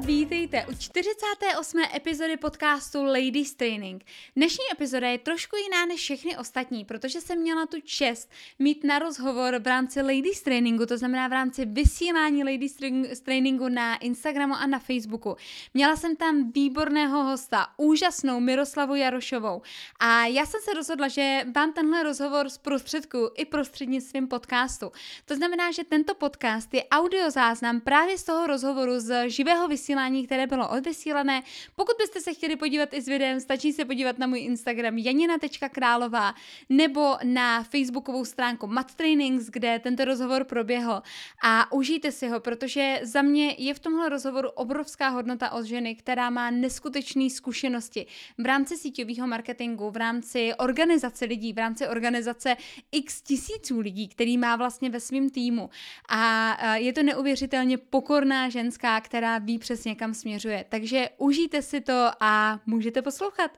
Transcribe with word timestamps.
vítejte 0.00 0.66
u 0.66 0.74
48. 0.78 1.78
epizody 1.94 2.36
podcastu 2.36 3.04
Ladies 3.04 3.54
Training. 3.54 4.04
Dnešní 4.36 4.64
epizoda 4.72 5.08
je 5.08 5.18
trošku 5.18 5.56
jiná 5.56 5.86
než 5.86 6.00
všechny 6.00 6.36
ostatní, 6.36 6.84
protože 6.84 7.20
jsem 7.20 7.38
měla 7.38 7.66
tu 7.66 7.80
čest 7.80 8.30
mít 8.58 8.84
na 8.84 8.98
rozhovor 8.98 9.58
v 9.58 9.66
rámci 9.66 10.02
Ladies 10.02 10.42
Trainingu, 10.42 10.86
to 10.86 10.98
znamená 10.98 11.28
v 11.28 11.32
rámci 11.32 11.64
vysílání 11.64 12.44
Ladies 12.44 12.76
Trainingu 13.22 13.68
na 13.68 13.96
Instagramu 13.96 14.54
a 14.54 14.66
na 14.66 14.78
Facebooku. 14.78 15.36
Měla 15.74 15.96
jsem 15.96 16.16
tam 16.16 16.52
výborného 16.52 17.24
hosta, 17.24 17.66
úžasnou 17.76 18.40
Miroslavu 18.40 18.94
Jarošovou 18.94 19.62
a 20.00 20.26
já 20.26 20.46
jsem 20.46 20.60
se 20.60 20.74
rozhodla, 20.74 21.08
že 21.08 21.40
vám 21.56 21.72
tenhle 21.72 22.02
rozhovor 22.02 22.48
z 22.48 22.58
prostředku 22.58 23.30
i 23.36 23.44
prostřednictvím 23.44 24.28
podcastu. 24.28 24.92
To 25.24 25.36
znamená, 25.36 25.72
že 25.72 25.84
tento 25.84 26.14
podcast 26.14 26.74
je 26.74 26.84
audiozáznam 26.84 27.80
právě 27.80 28.18
z 28.18 28.24
toho 28.24 28.46
rozhovoru 28.46 29.00
z 29.00 29.28
živého 29.30 29.68
vysílání, 29.68 29.89
které 30.26 30.46
bylo 30.46 30.68
odvysílané. 30.68 31.42
Pokud 31.76 31.96
byste 31.98 32.20
se 32.20 32.34
chtěli 32.34 32.56
podívat 32.56 32.94
i 32.94 33.02
s 33.02 33.06
videem, 33.06 33.40
stačí 33.40 33.72
se 33.72 33.84
podívat 33.84 34.18
na 34.18 34.26
můj 34.26 34.40
Instagram 34.40 34.98
janina.králová 34.98 36.34
nebo 36.68 37.16
na 37.24 37.62
facebookovou 37.62 38.24
stránku 38.24 38.66
Mat 38.66 38.94
Trainings, 38.94 39.46
kde 39.46 39.78
tento 39.78 40.04
rozhovor 40.04 40.44
proběhl 40.44 41.02
a 41.42 41.72
užijte 41.72 42.12
si 42.12 42.28
ho, 42.28 42.40
protože 42.40 43.00
za 43.02 43.22
mě 43.22 43.54
je 43.58 43.74
v 43.74 43.78
tomhle 43.78 44.08
rozhovoru 44.08 44.48
obrovská 44.50 45.08
hodnota 45.08 45.50
od 45.50 45.64
ženy, 45.64 45.94
která 45.94 46.30
má 46.30 46.50
neskutečné 46.50 47.30
zkušenosti 47.30 48.06
v 48.38 48.46
rámci 48.46 48.76
síťového 48.76 49.26
marketingu, 49.26 49.90
v 49.90 49.96
rámci 49.96 50.54
organizace 50.58 51.24
lidí, 51.24 51.52
v 51.52 51.58
rámci 51.58 51.88
organizace 51.88 52.56
x 52.92 53.22
tisíců 53.22 53.80
lidí, 53.80 54.08
který 54.08 54.38
má 54.38 54.56
vlastně 54.56 54.90
ve 54.90 55.00
svém 55.00 55.30
týmu. 55.30 55.70
A 56.08 56.74
je 56.74 56.92
to 56.92 57.02
neuvěřitelně 57.02 57.78
pokorná 57.78 58.48
ženská, 58.48 59.00
která 59.00 59.38
ví 59.38 59.58
přesně, 59.58 59.79
kam 59.96 60.14
směřuje. 60.14 60.64
Takže 60.68 61.08
užijte 61.18 61.62
si 61.62 61.80
to 61.80 62.10
a 62.20 62.60
můžete 62.66 63.02
poslouchat. 63.02 63.50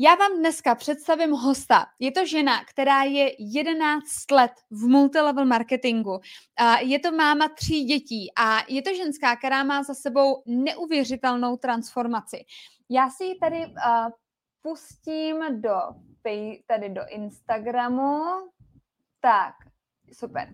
Já 0.00 0.14
vám 0.14 0.38
dneska 0.38 0.74
představím 0.74 1.30
hosta. 1.30 1.86
Je 1.98 2.12
to 2.12 2.26
žena, 2.26 2.64
která 2.64 3.02
je 3.02 3.30
11 3.38 4.30
let 4.30 4.52
v 4.70 4.88
multilevel 4.88 5.44
marketingu. 5.44 6.20
Je 6.80 6.98
to 6.98 7.12
máma 7.12 7.48
tří 7.48 7.84
dětí 7.84 8.32
a 8.36 8.58
je 8.68 8.82
to 8.82 8.94
ženská, 8.94 9.36
která 9.36 9.64
má 9.64 9.82
za 9.82 9.94
sebou 9.94 10.42
neuvěřitelnou 10.46 11.56
transformaci. 11.56 12.44
Já 12.90 13.10
si 13.10 13.24
ji 13.24 13.38
tady 13.38 13.66
uh, 13.66 13.72
pustím 14.62 15.62
do, 15.62 15.76
tady 16.66 16.88
do 16.88 17.02
Instagramu. 17.08 18.22
Tak, 19.20 19.54
super. 20.12 20.48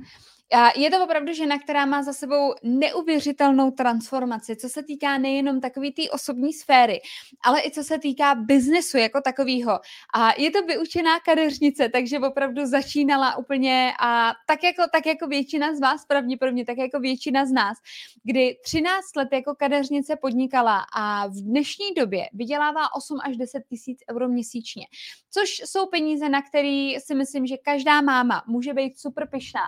Je 0.76 0.90
to 0.90 1.04
opravdu 1.04 1.32
žena, 1.32 1.58
která 1.58 1.86
má 1.86 2.02
za 2.02 2.12
sebou 2.12 2.54
neuvěřitelnou 2.62 3.70
transformaci, 3.70 4.56
co 4.56 4.68
se 4.68 4.82
týká 4.82 5.18
nejenom 5.18 5.60
takové 5.60 5.90
té 5.90 6.10
osobní 6.10 6.52
sféry, 6.52 7.00
ale 7.44 7.60
i 7.62 7.70
co 7.70 7.84
se 7.84 7.98
týká 7.98 8.34
biznesu 8.34 8.98
jako 8.98 9.20
takového. 9.20 9.80
A 10.14 10.40
je 10.40 10.50
to 10.50 10.62
vyučená 10.62 11.20
kadeřnice, 11.20 11.88
takže 11.88 12.18
opravdu 12.18 12.66
začínala 12.66 13.36
úplně 13.36 13.92
a 14.00 14.32
tak 14.46 14.64
jako, 14.64 14.82
tak 14.92 15.06
jako 15.06 15.26
většina 15.26 15.74
z 15.74 15.80
vás, 15.80 16.04
pravděpodobně 16.06 16.64
tak 16.64 16.78
jako 16.78 17.00
většina 17.00 17.46
z 17.46 17.52
nás, 17.52 17.78
kdy 18.24 18.56
13 18.64 19.16
let 19.16 19.28
jako 19.32 19.54
kadeřnice 19.54 20.16
podnikala 20.16 20.84
a 20.94 21.26
v 21.26 21.34
dnešní 21.34 21.94
době 21.96 22.28
vydělává 22.32 22.94
8 22.94 23.18
až 23.24 23.36
10 23.36 23.62
tisíc 23.68 23.98
euro 24.10 24.28
měsíčně, 24.28 24.86
což 25.30 25.48
jsou 25.64 25.86
peníze, 25.86 26.28
na 26.28 26.42
které 26.42 26.92
si 26.98 27.14
myslím, 27.14 27.46
že 27.46 27.56
každá 27.56 28.00
máma 28.00 28.42
může 28.46 28.74
být 28.74 28.98
super 28.98 29.28
pyšná 29.48 29.64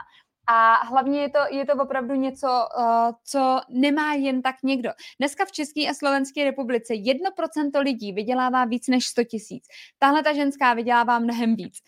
a 0.53 0.85
hlavně 0.85 1.21
je 1.21 1.31
to, 1.31 1.39
je 1.51 1.67
to 1.67 1.73
opravdu 1.73 2.15
něco, 2.15 2.47
uh, 2.47 3.11
co 3.25 3.61
nemá 3.69 4.15
jen 4.15 4.43
tak 4.43 4.55
někdo. 4.65 4.91
Dneska 5.19 5.45
v 5.45 5.53
České 5.53 5.81
a 5.81 5.95
Slovenské 5.95 6.45
republice 6.45 6.95
1% 6.95 7.83
lidí 7.83 8.13
vydělává 8.13 8.65
víc 8.65 8.89
než 8.89 9.07
100 9.07 9.25
tisíc. 9.25 9.65
Tahle 9.99 10.23
ta 10.23 10.33
ženská 10.35 10.75
vydělává 10.75 11.19
mnohem 11.19 11.57
víc. 11.57 11.79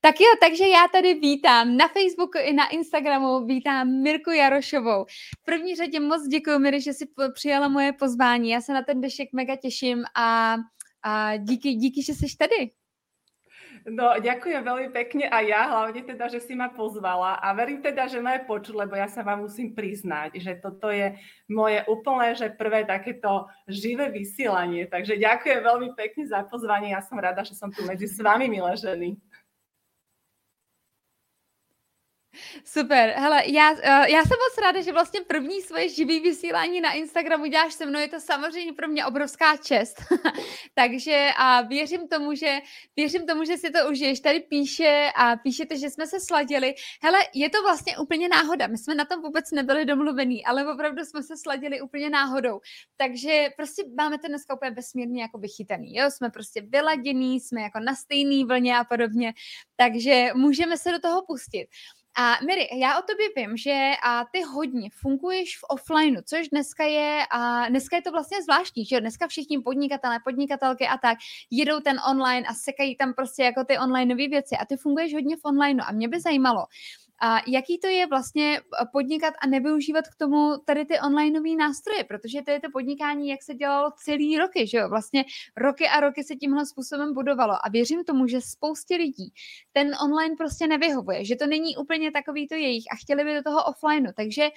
Tak 0.00 0.20
jo, 0.20 0.26
takže 0.40 0.68
já 0.68 0.88
tady 0.92 1.14
vítám 1.14 1.76
na 1.76 1.88
Facebooku 1.88 2.38
i 2.38 2.52
na 2.52 2.68
Instagramu, 2.68 3.46
vítám 3.46 3.88
Mirku 4.02 4.30
Jarošovou. 4.30 5.04
V 5.40 5.44
první 5.44 5.76
řadě 5.76 6.00
moc 6.00 6.22
děkuji, 6.28 6.58
Miri, 6.58 6.80
že 6.80 6.92
jsi 6.92 7.04
přijala 7.34 7.68
moje 7.68 7.92
pozvání. 7.92 8.50
Já 8.50 8.60
se 8.60 8.72
na 8.72 8.82
ten 8.82 9.00
dešek 9.00 9.28
mega 9.32 9.56
těším 9.56 10.04
a, 10.16 10.56
a 11.04 11.36
díky, 11.36 11.74
díky, 11.74 12.02
že 12.02 12.14
jsi 12.14 12.36
tady. 12.38 12.70
No, 13.82 14.14
ďakujem 14.14 14.62
veľmi 14.62 14.88
pekne 14.94 15.26
a 15.26 15.42
ja, 15.42 15.66
hlavne 15.66 16.06
teda, 16.06 16.30
že 16.30 16.38
si 16.38 16.54
ma 16.54 16.70
pozvala 16.70 17.42
a 17.42 17.50
verím 17.50 17.82
teda, 17.82 18.06
že 18.06 18.22
ma 18.22 18.38
je 18.38 18.46
počuť, 18.46 18.78
lebo 18.78 18.94
ja 18.94 19.10
sa 19.10 19.26
vám 19.26 19.42
musím 19.42 19.74
priznať, 19.74 20.38
že 20.38 20.54
toto 20.62 20.86
je 20.86 21.18
moje 21.50 21.82
úplne, 21.90 22.30
že 22.38 22.54
prvé 22.54 22.86
takéto 22.86 23.50
živé 23.66 24.14
vysielanie. 24.14 24.86
Takže 24.86 25.18
ďakujem 25.18 25.60
veľmi 25.66 25.88
pekne 25.98 26.30
za 26.30 26.46
pozvanie. 26.46 26.94
Ja 26.94 27.02
som 27.02 27.18
rada, 27.18 27.42
že 27.42 27.58
som 27.58 27.74
tu 27.74 27.82
medzi 27.82 28.06
s 28.06 28.22
vami, 28.22 28.46
milé 28.46 28.70
ženy. 28.78 29.18
Super, 32.64 33.14
hele, 33.16 33.42
já, 33.46 33.70
uh, 33.72 33.78
já 34.06 34.22
jsem 34.22 34.36
moc 34.38 34.58
ráda, 34.62 34.80
že 34.80 34.92
vlastně 34.92 35.20
první 35.20 35.62
svoje 35.62 35.88
živý 35.88 36.20
vysílání 36.20 36.80
na 36.80 36.92
Instagramu 36.92 37.46
děláš 37.46 37.74
se 37.74 37.86
mnou, 37.86 38.00
je 38.00 38.08
to 38.08 38.20
samozřejmě 38.20 38.72
pro 38.72 38.88
mě 38.88 39.06
obrovská 39.06 39.56
čest. 39.56 40.02
Takže 40.74 41.28
a 41.36 41.62
věřím 41.62 42.08
tomu, 42.08 42.34
že 42.34 42.58
věřím 42.96 43.26
tomu, 43.26 43.44
že 43.44 43.56
si 43.56 43.70
to 43.70 43.90
užiješ. 43.90 44.20
Tady 44.20 44.40
píše 44.40 45.10
a 45.16 45.36
píšete, 45.36 45.78
že 45.78 45.90
jsme 45.90 46.06
se 46.06 46.20
sladili. 46.20 46.74
Hele, 47.02 47.18
je 47.34 47.50
to 47.50 47.62
vlastně 47.62 47.98
úplně 47.98 48.28
náhoda. 48.28 48.66
My 48.66 48.78
jsme 48.78 48.94
na 48.94 49.04
tom 49.04 49.22
vůbec 49.22 49.50
nebyli 49.50 49.84
domluvení, 49.84 50.44
ale 50.44 50.72
opravdu 50.72 51.04
jsme 51.04 51.22
se 51.22 51.36
sladili 51.36 51.80
úplně 51.80 52.10
náhodou. 52.10 52.60
Takže 52.96 53.48
prostě 53.56 53.82
máme 53.96 54.18
to 54.18 54.28
dneska 54.28 54.54
úplně 54.54 54.70
vesmírně 54.70 55.22
jako 55.22 55.38
vychytaný. 55.38 55.94
Jo? 55.94 56.10
Jsme 56.10 56.30
prostě 56.30 56.60
vyladěný, 56.60 57.40
jsme 57.40 57.62
jako 57.62 57.80
na 57.80 57.94
stejný 57.94 58.44
vlně 58.44 58.78
a 58.78 58.84
podobně. 58.84 59.32
Takže 59.76 60.28
můžeme 60.34 60.78
se 60.78 60.90
do 60.90 60.98
toho 60.98 61.22
pustit. 61.26 61.66
A 62.14 62.36
Miri, 62.46 62.68
já 62.72 62.98
o 62.98 63.02
tobě 63.02 63.28
vím, 63.36 63.56
že 63.56 63.90
a 64.04 64.24
ty 64.32 64.42
hodně 64.42 64.90
funguješ 64.92 65.58
v 65.58 65.64
offlineu, 65.68 66.20
což 66.24 66.48
dneska 66.48 66.84
je, 66.84 67.22
a 67.30 67.68
dneska 67.68 67.96
je 67.96 68.02
to 68.02 68.10
vlastně 68.10 68.42
zvláštní, 68.42 68.84
že 68.84 69.00
dneska 69.00 69.26
všichni 69.26 69.58
podnikatelé, 69.58 70.18
podnikatelky 70.24 70.86
a 70.86 70.98
tak 70.98 71.18
jedou 71.50 71.80
ten 71.80 71.96
online 72.10 72.48
a 72.48 72.54
sekají 72.54 72.96
tam 72.96 73.14
prostě 73.14 73.42
jako 73.42 73.64
ty 73.64 73.78
online 73.78 74.14
věci 74.14 74.56
a 74.56 74.64
ty 74.64 74.76
funguješ 74.76 75.14
hodně 75.14 75.36
v 75.36 75.44
onlineu 75.44 75.84
a 75.86 75.92
mě 75.92 76.08
by 76.08 76.20
zajímalo, 76.20 76.66
a 77.24 77.40
jaký 77.46 77.78
to 77.78 77.86
je 77.86 78.06
vlastně 78.06 78.58
eh, 78.58 78.86
podnikat 78.92 79.34
a 79.42 79.46
nevyužívat 79.46 80.08
k 80.08 80.16
tomu 80.16 80.56
tady 80.64 80.84
ty 80.84 81.00
onlineové 81.00 81.54
nástroje, 81.58 82.04
protože 82.04 82.42
to 82.42 82.50
je 82.50 82.60
to 82.60 82.70
podnikání, 82.72 83.28
jak 83.28 83.42
se 83.42 83.54
dělalo 83.54 83.90
celý 84.04 84.38
roky, 84.38 84.66
že 84.66 84.78
jo? 84.78 84.88
Vlastně 84.88 85.24
roky 85.56 85.88
a 85.88 86.00
roky 86.00 86.24
se 86.24 86.36
tímhle 86.36 86.66
způsobem 86.66 87.14
budovalo 87.14 87.54
a 87.66 87.68
věřím 87.70 88.04
tomu, 88.04 88.26
že 88.26 88.40
spoustě 88.40 88.96
lidí 88.96 89.32
ten 89.72 89.90
online 90.04 90.34
prostě 90.38 90.66
nevyhovuje, 90.66 91.24
že 91.24 91.36
to 91.36 91.46
není 91.46 91.76
úplně 91.76 92.10
takový 92.10 92.48
to 92.48 92.54
jejich 92.54 92.84
a 92.92 92.96
chtěli 92.96 93.24
by 93.24 93.34
do 93.34 93.42
toho 93.42 93.64
offlineu, 93.64 94.12
takže 94.16 94.48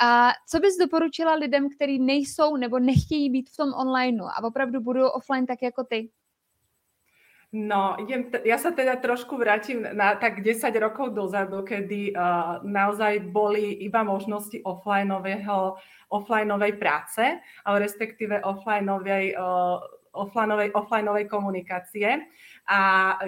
a 0.00 0.32
co 0.48 0.60
bys 0.60 0.76
doporučila 0.76 1.34
lidem, 1.34 1.68
kteří 1.76 1.98
nejsou 1.98 2.56
nebo 2.56 2.78
nechtějí 2.78 3.30
být 3.30 3.50
v 3.50 3.56
tom 3.56 3.72
onlineu 3.74 4.24
a 4.24 4.44
opravdu 4.44 4.80
budou 4.80 5.08
offline 5.08 5.46
tak 5.46 5.62
jako 5.62 5.84
ty? 5.84 6.10
No, 7.52 8.00
idem, 8.00 8.32
ja 8.48 8.56
sa 8.56 8.72
teda 8.72 8.96
trošku 8.96 9.36
vrátim 9.36 9.84
na 9.84 10.16
tak 10.16 10.40
10 10.40 10.72
rokov 10.80 11.12
dozadu, 11.12 11.60
kedy 11.60 12.16
uh, 12.16 12.64
naozaj 12.64 13.28
boli 13.28 13.76
iba 13.84 14.00
možnosti 14.00 14.56
offlineového, 14.64 15.76
offlineovej 16.08 16.80
práce, 16.80 17.20
ale 17.68 17.76
respektíve 17.84 18.40
offlineovej, 18.40 19.36
uh, 19.36 19.84
offlineovej, 20.16 20.72
offlineovej 20.72 21.28
komunikácie. 21.28 22.24
A 22.72 22.80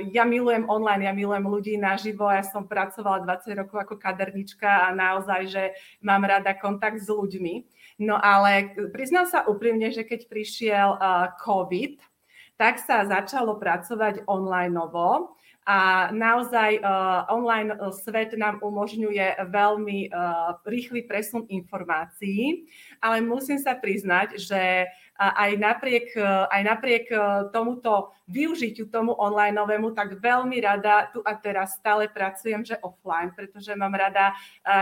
ja 0.09 0.25
milujem 0.25 0.73
online, 0.73 1.05
ja 1.05 1.13
milujem 1.13 1.45
ľudí 1.45 1.77
naživo, 1.77 2.25
ja 2.33 2.41
som 2.41 2.65
pracovala 2.65 3.29
20 3.29 3.61
rokov 3.61 3.77
ako 3.77 4.01
kadernička 4.01 4.89
a 4.89 4.97
naozaj, 4.97 5.53
že 5.53 5.77
mám 6.01 6.25
rada 6.25 6.57
kontakt 6.57 6.97
s 6.97 7.13
ľuďmi. 7.13 7.69
No 8.01 8.17
ale 8.17 8.73
priznám 8.89 9.29
sa 9.29 9.45
úprimne, 9.45 9.93
že 9.93 10.01
keď 10.01 10.33
prišiel 10.33 10.97
uh, 10.97 11.37
COVID, 11.45 12.14
tak 12.55 12.79
sa 12.79 13.03
začalo 13.03 13.59
pracovať 13.59 14.27
online 14.31 14.75
novo 14.75 15.35
a 15.65 16.13
naozaj 16.13 16.85
uh, 16.85 17.25
online 17.33 17.73
uh, 17.73 17.89
svet 17.89 18.37
nám 18.37 18.61
umožňuje 18.61 19.49
veľmi 19.49 20.13
uh, 20.13 20.61
rýchly 20.69 21.09
presun 21.09 21.49
informácií, 21.49 22.69
ale 23.01 23.25
musím 23.25 23.57
sa 23.57 23.73
priznať, 23.73 24.37
že 24.37 24.89
aj 25.15 25.63
napriek, 25.63 26.11
aj 26.51 26.63
napriek 26.67 27.07
tomuto 27.55 28.11
využitiu 28.27 28.91
tomu 28.91 29.15
online 29.15 29.55
novému, 29.55 29.95
tak 29.95 30.19
veľmi 30.19 30.59
rada 30.59 31.07
tu 31.15 31.23
a 31.23 31.39
teraz 31.39 31.79
stále 31.79 32.11
pracujem, 32.11 32.67
že 32.67 32.83
offline, 32.83 33.31
pretože 33.31 33.79
mám 33.79 33.95
rada 33.95 34.35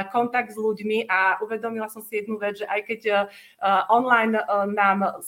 kontakt 0.08 0.48
s 0.48 0.56
ľuďmi 0.56 1.04
a 1.04 1.36
uvedomila 1.44 1.92
som 1.92 2.00
si 2.00 2.24
jednu 2.24 2.40
vec, 2.40 2.64
že 2.64 2.64
aj 2.64 2.80
keď 2.88 3.00
online 3.92 4.40
nám 4.72 5.20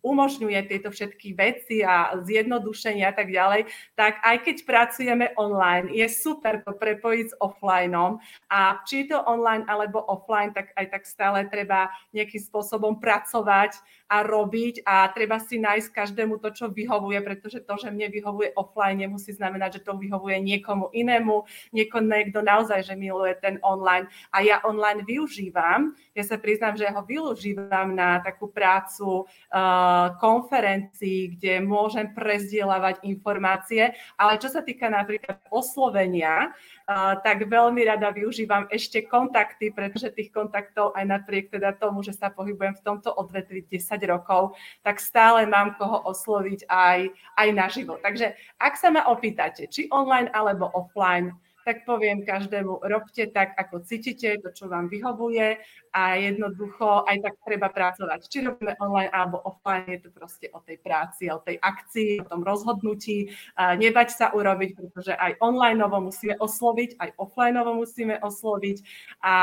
umožňuje 0.00 0.60
tieto 0.70 0.88
všetky 0.94 1.34
veci 1.34 1.82
a 1.82 2.14
zjednodušenia 2.22 3.10
a 3.10 3.14
tak 3.14 3.28
ďalej, 3.34 3.66
tak 3.98 4.22
aj 4.22 4.36
keď 4.46 4.56
pracujeme 4.64 5.26
online, 5.34 5.90
je 5.90 6.06
super 6.06 6.62
to 6.62 6.74
prepojiť 6.74 7.26
s 7.32 7.38
offlineom. 7.42 8.22
A 8.50 8.80
či 8.86 9.04
je 9.04 9.16
to 9.16 9.18
online 9.26 9.66
alebo 9.66 10.02
offline, 10.06 10.54
tak 10.54 10.70
aj 10.78 10.86
tak 10.90 11.02
stále 11.06 11.46
treba 11.50 11.90
nejakým 12.14 12.40
spôsobom 12.40 12.98
pracovať 13.02 13.78
a 14.10 14.26
robiť 14.26 14.82
a 14.82 15.06
treba 15.14 15.38
si 15.38 15.62
nájsť 15.62 15.94
každému 15.94 16.42
to, 16.42 16.50
čo 16.50 16.66
vyhovuje, 16.66 17.22
pretože 17.22 17.62
to, 17.62 17.78
že 17.78 17.94
mne 17.94 18.10
vyhovuje 18.10 18.50
offline, 18.58 18.98
nemusí 18.98 19.30
znamenať, 19.30 19.78
že 19.78 19.84
to 19.86 19.94
vyhovuje 19.94 20.42
niekomu 20.42 20.90
inému, 20.90 21.46
niekomu, 21.70 22.10
niekto 22.10 22.42
naozaj, 22.42 22.82
že 22.82 22.98
miluje 22.98 23.38
ten 23.38 23.62
online. 23.62 24.10
A 24.34 24.42
ja 24.42 24.58
online 24.66 25.06
využívam, 25.06 25.94
ja 26.18 26.26
sa 26.26 26.42
priznám, 26.42 26.74
že 26.74 26.90
ho 26.90 27.06
využívam 27.06 27.94
na 27.94 28.18
takú 28.18 28.50
prácu 28.50 29.30
uh, 29.30 30.18
konferencií, 30.18 31.38
kde 31.38 31.62
môžem 31.62 32.10
prezdielavať 32.10 33.06
informácie, 33.06 33.94
ale 34.18 34.42
čo 34.42 34.50
sa 34.50 34.66
týka 34.66 34.90
napríklad 34.90 35.38
oslovenia, 35.54 36.50
tak 37.22 37.46
veľmi 37.46 37.86
rada 37.86 38.10
využívam 38.10 38.66
ešte 38.66 39.06
kontakty, 39.06 39.70
pretože 39.70 40.10
tých 40.10 40.34
kontaktov 40.34 40.90
aj 40.98 41.06
napriek 41.06 41.46
teda 41.54 41.70
tomu, 41.78 42.02
že 42.02 42.10
sa 42.10 42.34
pohybujem 42.34 42.74
v 42.74 42.82
tomto 42.82 43.14
odvetvi 43.14 43.62
10 43.70 43.94
rokov, 44.10 44.58
tak 44.82 44.98
stále 44.98 45.46
mám 45.46 45.78
koho 45.78 46.02
osloviť 46.10 46.66
aj, 46.66 46.98
aj 47.38 47.48
naživo. 47.54 47.94
Takže 48.02 48.34
ak 48.58 48.74
sa 48.74 48.90
ma 48.90 49.06
opýtate, 49.06 49.70
či 49.70 49.86
online 49.94 50.34
alebo 50.34 50.66
offline, 50.74 51.30
tak 51.64 51.84
poviem 51.84 52.24
každému, 52.24 52.82
robte 52.88 53.28
tak, 53.30 53.52
ako 53.54 53.84
cítite, 53.84 54.40
to, 54.40 54.50
čo 54.50 54.66
vám 54.66 54.88
vyhovuje 54.88 55.60
a 55.90 56.14
jednoducho 56.16 57.02
aj 57.04 57.18
tak 57.20 57.34
treba 57.44 57.68
pracovať. 57.68 58.30
Či 58.30 58.46
robíme 58.46 58.78
online 58.78 59.10
alebo 59.10 59.42
offline, 59.42 59.90
je 59.90 60.06
to 60.06 60.10
proste 60.14 60.46
o 60.54 60.62
tej 60.62 60.78
práci, 60.78 61.26
o 61.28 61.42
tej 61.42 61.58
akcii, 61.58 62.22
o 62.22 62.28
tom 62.30 62.46
rozhodnutí. 62.46 63.34
Nebať 63.58 64.08
sa 64.14 64.26
urobiť, 64.30 64.70
pretože 64.78 65.12
aj 65.18 65.42
online 65.42 65.82
musíme 65.82 66.38
osloviť, 66.38 66.96
aj 66.96 67.10
offline 67.18 67.58
musíme 67.60 68.22
osloviť 68.22 68.78
a 69.20 69.34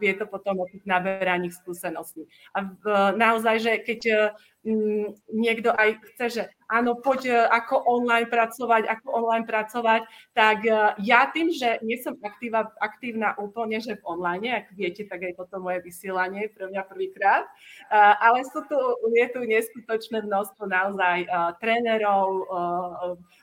je 0.00 0.14
to 0.16 0.24
potom 0.26 0.64
o 0.64 0.66
tých 0.72 0.82
naberaných 0.88 1.54
skúseností. 1.60 2.24
A 2.56 2.66
naozaj, 3.14 3.56
že 3.60 3.72
keď 3.84 4.00
niekto 5.32 5.72
aj 5.72 5.90
chce, 6.12 6.26
že 6.28 6.42
áno, 6.70 7.00
poď 7.02 7.20
e, 7.26 7.34
ako 7.50 7.82
online 7.82 8.30
pracovať, 8.30 8.86
ako 8.86 9.06
online 9.10 9.46
pracovať, 9.48 10.02
tak 10.36 10.62
e, 10.62 10.70
ja 11.02 11.26
tým, 11.34 11.50
že 11.50 11.82
nie 11.82 11.98
som 11.98 12.14
aktíva, 12.22 12.70
aktívna 12.78 13.34
úplne, 13.40 13.82
že 13.82 13.98
v 13.98 14.06
online, 14.06 14.62
ak 14.64 14.76
viete, 14.78 15.02
tak 15.08 15.26
aj 15.26 15.34
toto 15.40 15.58
moje 15.58 15.82
vysielanie 15.82 16.46
pre 16.52 16.70
mňa 16.70 16.82
prvýkrát, 16.86 17.48
e, 17.48 17.50
ale 17.98 18.46
sú 18.46 18.62
tu, 18.70 18.78
je 19.10 19.26
tu 19.34 19.40
neskutočné 19.42 20.22
množstvo 20.22 20.62
naozaj 20.70 21.26
trénerov, 21.58 22.46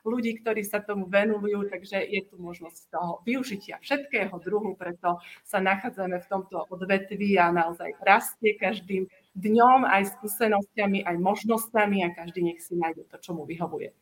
ľudí, 0.07 0.39
ktorí 0.39 0.63
sa 0.63 0.79
tomu 0.79 1.09
venujú, 1.11 1.67
takže 1.67 1.99
je 1.99 2.21
tu 2.29 2.39
možnosť 2.39 2.93
toho 2.93 3.19
využitia 3.27 3.81
všetkého 3.83 4.31
druhu, 4.39 4.77
preto 4.79 5.19
sa 5.43 5.59
nachádzame 5.59 6.23
v 6.23 6.29
tomto 6.31 6.63
odvetví 6.71 7.35
a 7.35 7.51
naozaj 7.51 7.97
rastie 7.99 8.55
každým 8.55 9.09
dňom, 9.37 9.85
aj 9.85 10.17
skúsenosťami, 10.17 11.05
aj 11.05 11.17
možnostmi 11.21 12.03
a 12.03 12.09
každý 12.09 12.43
nech 12.43 12.61
si 12.61 12.75
nájde 12.75 13.05
to, 13.05 13.17
čo 13.17 13.33
mu 13.33 13.45
vyhovuje. 13.45 13.93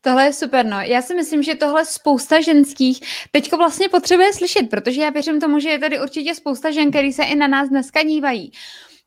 Tohle 0.00 0.26
je 0.26 0.32
super, 0.32 0.66
no. 0.66 0.80
Já 0.80 1.02
si 1.02 1.14
myslím, 1.14 1.42
že 1.42 1.54
tohle 1.54 1.84
spousta 1.84 2.40
ženských 2.40 3.00
teďko 3.30 3.56
vlastně 3.56 3.88
potřebuje 3.88 4.32
slyšet, 4.32 4.70
protože 4.70 5.02
já 5.02 5.10
věřím 5.10 5.40
tomu, 5.40 5.58
že 5.58 5.68
je 5.68 5.78
tady 5.78 6.00
určitě 6.00 6.34
spousta 6.34 6.70
žen, 6.70 6.90
který 6.90 7.12
se 7.12 7.24
i 7.24 7.34
na 7.34 7.48
nás 7.48 7.68
dneska 7.68 8.02
dívají 8.02 8.52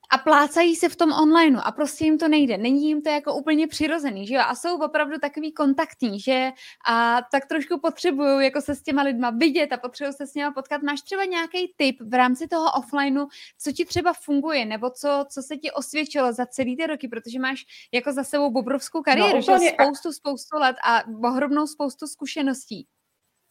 a 0.09 0.18
plácají 0.18 0.75
se 0.75 0.89
v 0.89 0.95
tom 0.95 1.12
onlineu 1.12 1.59
a 1.63 1.71
prostě 1.71 2.06
jim 2.06 2.18
to 2.18 2.27
nejde. 2.27 2.57
Není 2.57 2.88
jim 2.88 3.01
to 3.01 3.09
jako 3.09 3.36
úplně 3.36 3.68
přirozený, 3.68 4.27
že 4.27 4.33
jo? 4.33 4.42
A 4.48 4.56
jsou 4.56 4.77
opravdu 4.77 5.18
takový 5.18 5.51
kontaktní, 5.51 6.19
že 6.19 6.51
a 6.88 7.21
tak 7.31 7.45
trošku 7.45 7.80
potřebují 7.80 8.44
jako 8.44 8.62
se 8.62 8.75
s 8.75 8.81
těma 8.81 9.01
lidma 9.01 9.30
vidět 9.30 9.74
a 9.74 9.77
potřebují 9.77 10.13
se 10.13 10.27
s 10.27 10.33
nimi 10.33 10.51
potkat. 10.54 10.81
Máš 10.81 11.01
třeba 11.01 11.25
nějaký 11.25 11.74
tip 11.77 12.01
v 12.01 12.13
rámci 12.13 12.48
toho 12.48 12.71
offlineu, 12.71 13.27
co 13.59 13.71
ti 13.71 13.86
třeba 13.86 14.13
funguje, 14.13 14.65
nebo 14.65 14.89
co, 14.89 15.25
co 15.30 15.44
se 15.44 15.57
ti 15.57 15.71
osvědčilo 15.71 16.33
za 16.33 16.45
celý 16.45 16.77
ty 16.77 16.88
roky, 16.88 17.07
protože 17.07 17.39
máš 17.39 17.65
jako 17.92 18.13
za 18.13 18.24
sebou 18.24 18.54
obrovskou 18.54 19.01
kariéru, 19.01 19.36
no, 19.36 19.42
že 19.42 19.69
spoustu, 19.69 20.13
spoustu 20.13 20.57
let 20.57 20.75
a 20.86 21.04
ohromnou 21.24 21.68
spoustu 21.68 22.07
zkušeností. 22.07 22.88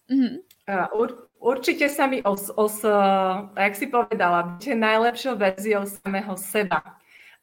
Mhm. 0.09 0.37
Uh, 0.67 0.91
určite 1.39 1.87
sa 1.87 2.11
mi 2.11 2.19
os, 2.27 2.51
os, 2.59 2.83
jak 3.55 3.75
si 3.79 3.87
povedala, 3.87 4.59
byť 4.59 4.75
najlepšou 4.75 5.39
verziou 5.39 5.87
samého 5.87 6.35
seba. 6.35 6.83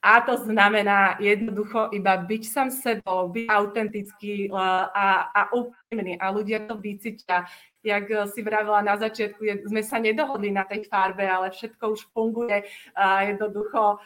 A 0.03 0.19
to 0.19 0.35
znamená 0.43 1.15
jednoducho 1.23 1.87
iba 1.95 2.19
byť 2.19 2.43
sám 2.43 2.67
sebou, 2.67 3.31
byť 3.31 3.47
autentický 3.47 4.51
a, 4.51 5.31
a 5.31 5.41
úprimný. 5.55 6.19
A 6.19 6.27
ľudia 6.27 6.67
to 6.67 6.75
vycítia. 6.75 7.47
Jak 7.83 8.11
si 8.31 8.43
vravila 8.43 8.83
na 8.83 8.99
začiatku, 8.99 9.39
sme 9.67 9.79
sa 9.79 10.03
nedohodli 10.03 10.51
na 10.51 10.67
tej 10.67 10.87
farbe, 10.91 11.23
ale 11.23 11.55
všetko 11.55 11.95
už 11.95 12.11
funguje. 12.11 12.67
A 12.99 13.31
jednoducho 13.31 14.03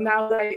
naozaj 0.00 0.56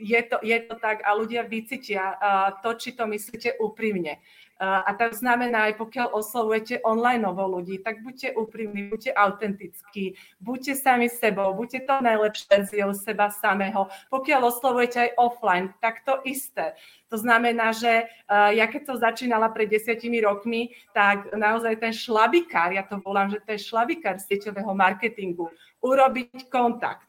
je 0.00 0.20
to, 0.24 0.36
je 0.40 0.58
to 0.64 0.74
tak 0.80 1.04
a 1.04 1.12
ľudia 1.12 1.44
vycítia 1.44 2.16
to, 2.64 2.72
či 2.80 2.96
to 2.96 3.04
myslíte 3.04 3.60
úprimne. 3.60 4.24
A 4.58 4.90
to 4.98 5.14
znamená, 5.14 5.70
aj 5.70 5.78
pokiaľ 5.78 6.18
oslovujete 6.18 6.82
online 6.82 7.22
ľudí, 7.22 7.78
tak 7.78 8.02
buďte 8.02 8.34
úprimní, 8.34 8.90
buďte 8.90 9.14
autentickí, 9.14 10.18
buďte 10.42 10.74
sami 10.74 11.06
sebou, 11.06 11.54
buďte 11.54 11.86
to 11.86 11.94
najlepšie 12.02 12.46
verziou 12.50 12.90
seba 12.90 13.30
samého. 13.30 13.86
Pokiaľ 14.10 14.40
oslovujete 14.50 14.98
aj 14.98 15.10
offline, 15.14 15.70
tak 15.78 16.02
to 16.02 16.18
isté. 16.26 16.74
To 17.06 17.16
znamená, 17.16 17.70
že 17.70 18.10
ja 18.28 18.66
keď 18.66 18.82
som 18.90 18.96
začínala 18.98 19.46
pred 19.54 19.70
desiatimi 19.70 20.18
rokmi, 20.26 20.74
tak 20.90 21.30
naozaj 21.30 21.78
ten 21.78 21.94
šlabikár, 21.94 22.74
ja 22.74 22.82
to 22.82 22.98
volám, 22.98 23.30
že 23.30 23.38
to 23.38 23.54
je 23.54 23.62
šlabikár 23.62 24.18
sieťového 24.18 24.74
marketingu, 24.74 25.54
urobiť 25.78 26.50
kontakt, 26.50 27.06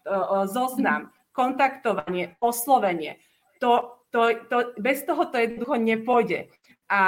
zoznam, 0.54 1.10
kontaktovanie, 1.34 2.38
oslovenie. 2.38 3.18
To, 3.58 3.98
to, 4.14 4.38
to, 4.54 4.58
bez 4.78 5.02
toho 5.02 5.26
to 5.34 5.42
jednoducho 5.42 5.82
nepôjde. 5.82 6.54
A 6.90 7.02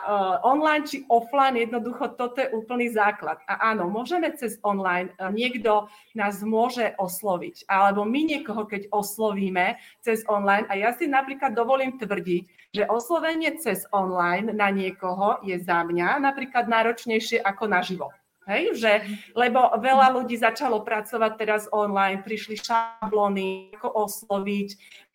uh, 0.00 0.48
online 0.48 0.88
či 0.88 1.04
offline, 1.12 1.60
jednoducho 1.60 2.16
toto 2.16 2.40
je 2.40 2.48
úplný 2.56 2.88
základ. 2.88 3.36
A 3.44 3.76
áno, 3.76 3.84
môžeme 3.84 4.32
cez 4.32 4.56
online, 4.64 5.12
uh, 5.20 5.28
niekto 5.28 5.92
nás 6.16 6.40
môže 6.40 6.96
osloviť, 6.96 7.68
alebo 7.68 8.08
my 8.08 8.32
niekoho, 8.32 8.64
keď 8.64 8.88
oslovíme 8.88 9.76
cez 10.00 10.24
online, 10.24 10.64
a 10.72 10.80
ja 10.80 10.96
si 10.96 11.04
napríklad 11.04 11.52
dovolím 11.52 12.00
tvrdiť, 12.00 12.72
že 12.72 12.88
oslovenie 12.88 13.60
cez 13.60 13.84
online 13.92 14.56
na 14.56 14.72
niekoho 14.72 15.44
je 15.44 15.60
za 15.60 15.84
mňa 15.84 16.16
napríklad 16.16 16.64
náročnejšie 16.64 17.44
ako 17.44 17.64
na 17.68 17.84
život. 17.84 18.16
Hej, 18.46 18.78
že, 18.78 19.02
lebo 19.34 19.74
veľa 19.74 20.14
ľudí 20.14 20.38
začalo 20.38 20.86
pracovať 20.86 21.32
teraz 21.34 21.66
online, 21.74 22.22
prišli 22.22 22.54
šablóny, 22.54 23.74
ako 23.74 24.06
osloviť, 24.06 24.68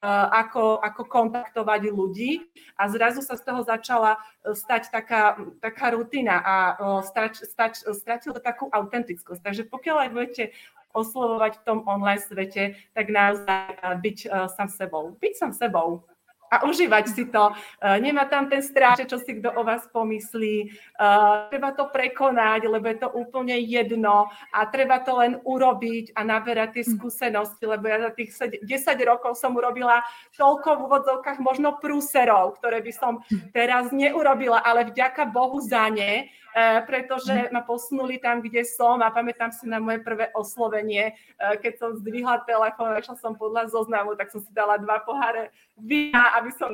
eh, 0.03 0.27
ako, 0.35 0.83
ako 0.83 1.01
kontaktovať 1.07 1.95
ľudí 1.95 2.43
a 2.75 2.91
zrazu 2.91 3.23
sa 3.23 3.39
z 3.39 3.47
toho 3.47 3.63
začala 3.63 4.19
eh, 4.19 4.51
stať 4.51 4.91
taká, 4.91 5.39
taká 5.63 5.95
rutina 5.95 6.43
a 6.43 6.55
eh, 6.75 7.07
stač, 7.07 7.39
stač, 7.47 7.79
stratil 7.95 8.35
to 8.35 8.43
takú 8.43 8.67
autentickosť. 8.67 9.39
Takže 9.39 9.63
pokiaľ 9.71 9.97
aj 10.03 10.09
budete 10.11 10.43
oslovovať 10.91 11.63
v 11.63 11.63
tom 11.63 11.79
online 11.87 12.19
svete, 12.19 12.75
tak 12.91 13.07
naozaj 13.07 13.79
byť 14.03 14.17
sám 14.51 14.67
sebou. 14.67 15.15
Byť 15.23 15.33
sám 15.39 15.51
sebou 15.55 16.03
a 16.51 16.67
užívať 16.67 17.05
si 17.07 17.23
to. 17.31 17.55
Uh, 17.79 17.95
nemá 18.03 18.27
tam 18.27 18.51
ten 18.51 18.59
strach, 18.59 18.99
čo 19.07 19.15
si 19.15 19.39
kto 19.39 19.55
o 19.55 19.63
vás 19.63 19.87
pomyslí. 19.87 20.75
Uh, 20.99 21.47
treba 21.47 21.71
to 21.71 21.87
prekonať, 21.87 22.67
lebo 22.67 22.91
je 22.91 22.97
to 22.99 23.09
úplne 23.15 23.55
jedno 23.63 24.27
a 24.51 24.59
treba 24.67 24.99
to 24.99 25.15
len 25.15 25.39
urobiť 25.47 26.11
a 26.19 26.27
naberať 26.27 26.75
tie 26.75 26.83
hm. 26.83 26.91
skúsenosti, 26.99 27.63
lebo 27.63 27.87
ja 27.87 28.03
za 28.03 28.11
tých 28.11 28.35
10 28.59 28.67
rokov 29.07 29.39
som 29.39 29.55
urobila 29.55 30.03
toľko 30.35 30.69
v 30.75 30.83
úvodzovkách 30.91 31.39
možno 31.39 31.79
prúserov, 31.79 32.59
ktoré 32.59 32.83
by 32.83 32.91
som 32.91 33.23
hm. 33.23 33.55
teraz 33.55 33.95
neurobila, 33.95 34.59
ale 34.59 34.91
vďaka 34.91 35.31
Bohu 35.31 35.63
za 35.63 35.87
ne, 35.87 36.27
E, 36.27 36.40
pretože 36.83 37.31
mhm. 37.31 37.49
ma 37.55 37.61
posunuli 37.63 38.19
tam, 38.19 38.43
kde 38.43 38.67
som 38.67 38.99
a 38.99 39.11
pamätám 39.11 39.51
si 39.55 39.67
na 39.67 39.79
moje 39.79 40.03
prvé 40.03 40.27
oslovenie, 40.35 41.11
e, 41.11 41.57
keď 41.57 41.73
som 41.79 41.89
zdvihla 41.95 42.43
telefón, 42.43 42.95
išla 42.99 43.15
som 43.15 43.33
podľa 43.35 43.71
zoznamu, 43.71 44.19
tak 44.19 44.31
som 44.31 44.43
si 44.43 44.51
dala 44.51 44.75
dva 44.75 44.99
poháre 45.03 45.51
vína, 45.79 46.35
aby 46.37 46.51
som 46.55 46.69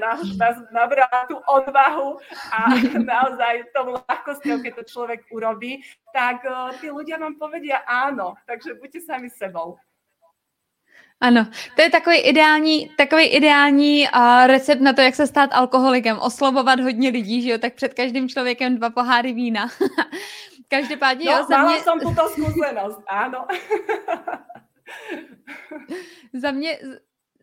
nabrala 0.74 1.30
tú 1.30 1.38
odvahu 1.46 2.18
a 2.50 2.60
naozaj 3.14 3.70
tou 3.72 4.02
ľahkosťou, 4.02 4.66
keď 4.66 4.74
to 4.82 4.84
človek 4.90 5.20
urobí, 5.30 5.86
tak 6.10 6.42
e, 6.42 6.52
tí 6.82 6.90
ľudia 6.90 7.22
vám 7.22 7.38
povedia 7.38 7.86
áno, 7.86 8.34
takže 8.50 8.78
buďte 8.82 9.06
sami 9.06 9.30
sebou. 9.30 9.78
Ano, 11.22 11.48
to 11.76 11.82
je 11.82 11.90
takový 11.90 12.18
ideální, 12.18 12.90
takový 12.98 13.26
ideální 13.26 14.08
uh, 14.16 14.48
recept 14.48 14.82
na 14.82 14.94
to, 14.94 15.02
jak 15.02 15.16
se 15.16 15.28
stát 15.28 15.50
alkoholikem. 15.54 16.20
Oslovovat 16.20 16.80
hodně 16.80 17.10
lidí, 17.10 17.42
že 17.42 17.50
jo, 17.50 17.58
tak 17.58 17.74
před 17.74 17.94
každým 17.94 18.30
člověkem 18.30 18.76
dva 18.78 18.90
poháry 18.90 19.34
vína. 19.34 19.68
Každopádně, 20.68 21.26
no, 21.26 21.38
jo, 21.38 21.46
za 21.50 21.64
mě... 21.64 21.80
jsem 21.80 22.00
tuto 22.00 22.30
zkušenost, 22.30 23.00
ano. 23.08 23.48
za 26.34 26.52
mě, 26.52 26.80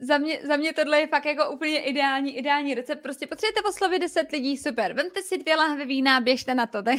za 0.01 0.19
mě, 0.19 0.41
za 0.43 0.57
mě 0.57 0.73
tohle 0.73 1.01
je 1.01 1.07
fakt 1.07 1.25
jako 1.25 1.51
úplně 1.51 1.81
ideální, 1.81 2.39
ideální 2.39 2.75
recept. 2.75 3.03
Prostě 3.03 3.27
potřebujete 3.27 3.61
oslovit 3.69 4.03
10 4.03 4.33
lidí, 4.33 4.57
super. 4.57 4.93
Vemte 4.93 5.23
si 5.23 5.39
dvě 5.39 5.57
lahve 5.57 5.85
vína, 5.85 6.21
běžte 6.21 6.55
na 6.55 6.67
to. 6.67 6.83
Tak. 6.83 6.99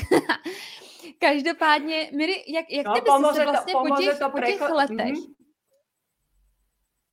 Každopádně, 1.19 2.09
Miri, 2.13 2.43
jak, 2.47 2.65
jak 2.71 2.85
no, 2.85 2.93
ty 2.93 3.01
bys 3.01 3.35
se 3.35 3.43
vlastně 3.43 3.73
to, 3.73 3.83
po 3.87 3.95
těch, 3.95 4.19
to 4.19 4.29
po 4.29 4.39
těch 4.39 4.61
letech, 4.61 4.97
mm-hmm 4.97 5.44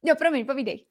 Jo, 0.02 0.18
promiň, 0.18 0.42
povídej. 0.47 0.82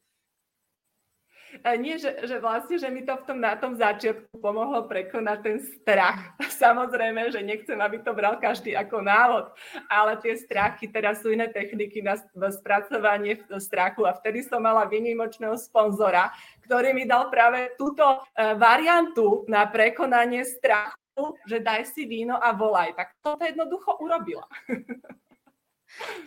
nie, 1.76 2.00
že, 2.00 2.16
že 2.24 2.40
vlastne, 2.40 2.80
že 2.80 2.88
mi 2.88 3.04
to 3.04 3.12
v 3.20 3.28
tom, 3.28 3.44
na 3.44 3.60
tom 3.60 3.76
začiatku 3.76 4.40
pomohlo 4.40 4.88
prekonať 4.88 5.38
ten 5.44 5.58
strach. 5.60 6.32
Samozrejme, 6.64 7.28
že 7.28 7.44
nechcem, 7.44 7.76
aby 7.76 8.00
to 8.00 8.16
bral 8.16 8.40
každý 8.40 8.72
ako 8.72 9.04
návod, 9.04 9.52
ale 9.92 10.16
tie 10.24 10.40
strachy, 10.40 10.88
teraz 10.88 11.20
sú 11.20 11.36
iné 11.36 11.52
techniky 11.52 12.00
na 12.00 12.16
spracovanie 12.56 13.44
strachu 13.60 14.08
a 14.08 14.16
vtedy 14.16 14.48
som 14.48 14.64
mala 14.64 14.88
vynimočného 14.88 15.60
sponzora, 15.60 16.32
ktorý 16.64 16.96
mi 16.96 17.04
dal 17.04 17.28
práve 17.28 17.76
túto 17.76 18.04
e, 18.08 18.56
variantu 18.56 19.44
na 19.52 19.68
prekonanie 19.68 20.48
strachu, 20.48 21.36
že 21.52 21.60
daj 21.60 21.84
si 21.92 22.08
víno 22.08 22.40
a 22.40 22.56
volaj. 22.56 22.96
Tak 22.96 23.08
to 23.20 23.36
jednoducho 23.44 24.00
urobila. 24.00 24.48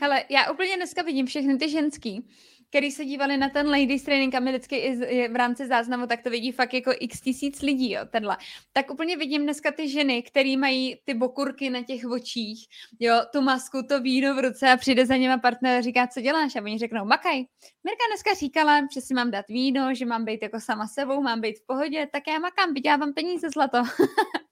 Hele, 0.00 0.24
já 0.28 0.50
úplně 0.50 0.76
dneska 0.76 1.02
vidím 1.02 1.26
všechny 1.26 1.58
ty 1.58 1.68
ženský, 1.68 2.28
který 2.74 2.90
se 2.90 3.04
dívali 3.04 3.36
na 3.36 3.48
ten 3.48 3.68
ladies 3.68 4.02
training 4.02 4.34
a 4.34 4.40
my 4.40 4.50
vždycky 4.50 4.76
i 4.76 5.28
v 5.28 5.36
rámci 5.36 5.66
záznamu, 5.66 6.06
tak 6.06 6.22
to 6.22 6.30
vidí 6.30 6.52
fakt 6.52 6.74
jako 6.74 6.90
x 7.00 7.20
tisíc 7.20 7.62
lidí, 7.62 7.92
jo, 7.92 8.00
tenhle. 8.10 8.36
Tak 8.72 8.90
úplně 8.90 9.16
vidím 9.16 9.42
dneska 9.42 9.72
ty 9.72 9.88
ženy, 9.88 10.22
které 10.22 10.56
mají 10.56 10.96
ty 11.04 11.14
bokurky 11.14 11.70
na 11.70 11.82
těch 11.82 12.04
očích, 12.04 12.66
jo, 13.00 13.14
tu 13.32 13.40
masku, 13.40 13.82
to 13.88 14.00
víno 14.00 14.34
v 14.34 14.38
ruce 14.38 14.72
a 14.72 14.76
přijde 14.76 15.06
za 15.06 15.16
nima 15.16 15.38
partner 15.38 15.78
a 15.78 15.80
říká, 15.80 16.06
co 16.06 16.20
děláš? 16.20 16.56
A 16.56 16.62
oni 16.62 16.78
řeknou, 16.78 17.04
makaj. 17.04 17.36
Mirka 17.84 18.04
dneska 18.08 18.34
říkala, 18.34 18.80
že 18.94 19.00
si 19.00 19.14
mám 19.14 19.30
dát 19.30 19.48
víno, 19.48 19.94
že 19.94 20.06
mám 20.06 20.24
být 20.24 20.42
jako 20.42 20.60
sama 20.60 20.86
sebou, 20.86 21.22
mám 21.22 21.40
být 21.40 21.58
v 21.58 21.66
pohodě, 21.66 22.08
tak 22.12 22.22
já 22.28 22.38
makám, 22.38 22.74
vydělávám 22.74 23.12
peníze 23.12 23.50
zlato. 23.50 23.78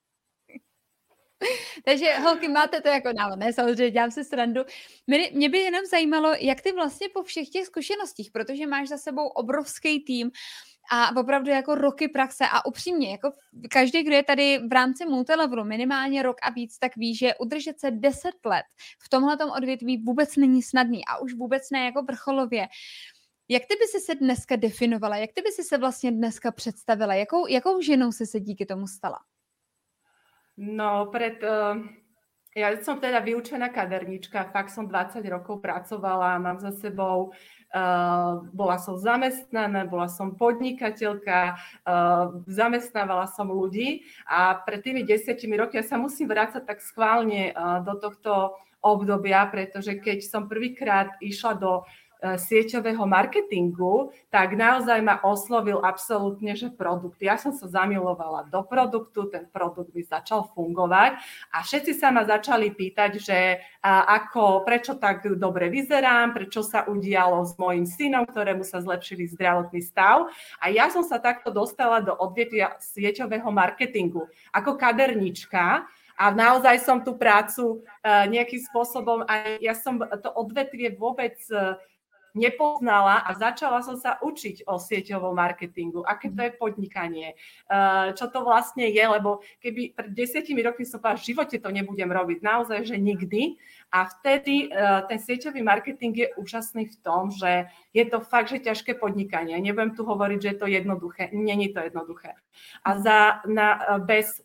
Takže 1.84 2.18
holky, 2.18 2.48
máte 2.48 2.80
to 2.80 2.88
jako 2.88 3.12
návod? 3.12 3.38
Samozřejmě 3.54 3.90
dělám 3.90 4.10
si 4.10 4.24
srandu. 4.24 4.60
Mě, 5.06 5.30
mě 5.34 5.48
by 5.48 5.58
jenom 5.58 5.84
zajímalo, 5.90 6.34
jak 6.40 6.60
ty 6.60 6.72
vlastně 6.72 7.08
po 7.08 7.22
všech 7.22 7.48
těch 7.48 7.66
zkušenostích, 7.66 8.30
protože 8.30 8.66
máš 8.66 8.88
za 8.88 8.96
sebou 8.96 9.26
obrovský 9.26 10.00
tým 10.00 10.30
a 10.90 11.16
opravdu 11.16 11.50
jako 11.50 11.74
roky 11.74 12.08
praxe 12.08 12.44
a 12.52 12.66
upřímně, 12.66 13.10
jako 13.10 13.30
každý, 13.70 14.02
kdo 14.02 14.14
je 14.14 14.22
tady 14.22 14.58
v 14.68 14.72
rámci 14.72 15.06
multilevelu 15.06 15.64
minimálně 15.64 16.22
rok 16.22 16.36
a 16.42 16.50
víc, 16.50 16.78
tak 16.78 16.96
ví, 16.96 17.14
že 17.14 17.34
udržet 17.34 17.80
se 17.80 17.90
10 17.90 18.30
let 18.44 18.64
v 18.98 19.08
tomhle 19.08 19.36
odvětví 19.56 19.98
vůbec 19.98 20.36
není 20.36 20.62
snadný 20.62 21.04
a 21.04 21.18
už 21.18 21.34
vůbec 21.34 21.70
ne 21.70 21.84
jako 21.84 22.02
vrcholově. 22.02 22.68
Jak 23.48 23.62
ty 23.62 23.74
by 23.74 23.86
si 23.86 24.00
se 24.00 24.14
dneska 24.14 24.56
definovala? 24.56 25.16
Jak 25.16 25.32
ty 25.32 25.42
by 25.42 25.50
si 25.50 25.62
se 25.62 25.78
vlastně 25.78 26.12
dneska 26.12 26.52
představila? 26.52 27.14
Jakou, 27.14 27.46
jakou 27.46 27.80
ženou 27.80 28.12
si 28.12 28.26
se 28.26 28.40
díky 28.40 28.66
tomu 28.66 28.86
stala? 28.86 29.18
No, 30.62 31.10
pred... 31.10 31.42
Uh, 31.42 31.82
ja 32.54 32.70
som 32.84 33.00
teda 33.00 33.18
vyučená 33.24 33.72
kadernička, 33.72 34.52
fakt 34.54 34.70
som 34.70 34.86
20 34.86 35.24
rokov 35.26 35.58
pracovala, 35.58 36.38
mám 36.38 36.62
za 36.62 36.70
sebou 36.70 37.34
Uh, 37.72 38.44
bola 38.52 38.76
som 38.76 39.00
zamestnaná, 39.00 39.88
bola 39.88 40.04
som 40.04 40.36
podnikateľka, 40.36 41.56
uh, 41.56 42.44
zamestnávala 42.44 43.24
som 43.32 43.48
ľudí 43.48 44.04
a 44.28 44.60
pred 44.60 44.84
tými 44.84 45.08
desiatimi 45.08 45.56
roky 45.56 45.80
ja 45.80 45.84
sa 45.88 45.96
musím 45.96 46.28
vrácať 46.28 46.68
tak 46.68 46.84
schválne 46.84 47.48
do 47.80 47.96
tohto 47.96 48.60
obdobia, 48.84 49.48
pretože 49.48 49.96
keď 50.02 50.20
som 50.20 50.52
prvýkrát 50.52 51.16
išla 51.24 51.56
do 51.56 51.86
sieťového 52.22 53.02
marketingu, 53.02 54.14
tak 54.30 54.54
naozaj 54.54 55.02
ma 55.02 55.18
oslovil 55.26 55.82
absolútne, 55.82 56.54
že 56.54 56.70
produkt. 56.70 57.18
Ja 57.18 57.34
som 57.34 57.50
sa 57.50 57.66
zamilovala 57.66 58.46
do 58.46 58.62
produktu, 58.62 59.26
ten 59.26 59.50
produkt 59.50 59.90
by 59.90 60.06
začal 60.06 60.46
fungovať 60.54 61.18
a 61.50 61.66
všetci 61.66 61.98
sa 61.98 62.14
ma 62.14 62.22
začali 62.22 62.70
pýtať, 62.70 63.10
že 63.18 63.38
ako, 63.82 64.62
prečo 64.62 64.94
tak 64.94 65.26
dobre 65.34 65.66
vyzerám, 65.66 66.30
prečo 66.30 66.62
sa 66.62 66.86
udialo 66.86 67.42
s 67.42 67.58
mojim 67.58 67.84
synom, 67.84 68.22
ktorému 68.22 68.62
sa 68.62 68.78
zlepšili 68.78 69.26
zdravotný 69.34 69.82
stav. 69.82 70.30
A 70.62 70.70
ja 70.70 70.86
som 70.94 71.02
sa 71.02 71.18
takto 71.18 71.50
dostala 71.50 71.98
do 71.98 72.14
odvetvia 72.14 72.78
sieťového 72.78 73.50
marketingu 73.50 74.30
ako 74.54 74.78
kadernička, 74.78 75.90
a 76.12 76.28
naozaj 76.30 76.84
som 76.84 77.00
tú 77.00 77.16
prácu 77.16 77.80
e, 78.04 78.28
nejakým 78.28 78.60
spôsobom, 78.68 79.24
aj 79.24 79.58
ja 79.64 79.74
som 79.74 79.96
to 79.98 80.28
odvetvie 80.28 80.92
vôbec 80.94 81.40
nepoznala 82.32 83.20
a 83.24 83.30
začala 83.36 83.84
som 83.84 83.96
sa 84.00 84.16
učiť 84.24 84.64
o 84.64 84.80
sieťovom 84.80 85.36
marketingu, 85.36 86.00
aké 86.04 86.32
to 86.32 86.40
je 86.40 86.52
podnikanie, 86.56 87.36
eh, 87.36 88.06
čo 88.16 88.28
to 88.32 88.40
vlastne 88.40 88.88
je, 88.88 89.04
lebo 89.04 89.44
keby 89.60 89.92
pred 89.92 90.10
desiatimi 90.16 90.64
rokmi 90.64 90.88
som 90.88 91.00
povedala, 91.00 91.20
v 91.20 91.28
živote 91.28 91.56
to 91.60 91.68
nebudem 91.68 92.08
robiť, 92.08 92.38
naozaj, 92.40 92.88
že 92.88 92.96
nikdy. 92.96 93.60
A 93.92 94.08
vtedy 94.08 94.72
eh, 94.72 95.00
ten 95.08 95.18
sieťový 95.20 95.60
marketing 95.60 96.16
je 96.16 96.28
úžasný 96.40 96.88
v 96.88 96.96
tom, 97.04 97.28
že 97.28 97.68
je 97.92 98.04
to 98.08 98.24
fakt, 98.24 98.48
že 98.48 98.64
ťažké 98.64 98.96
podnikanie. 98.96 99.60
Nebudem 99.60 99.92
tu 99.92 100.08
hovoriť, 100.08 100.38
že 100.40 100.50
je 100.56 100.58
to 100.58 100.66
jednoduché. 100.72 101.28
Není 101.36 101.76
to 101.76 101.84
jednoduché. 101.84 102.32
A 102.80 102.90
za, 102.96 103.44
na, 103.44 103.76
eh, 103.76 104.00
bez, 104.00 104.40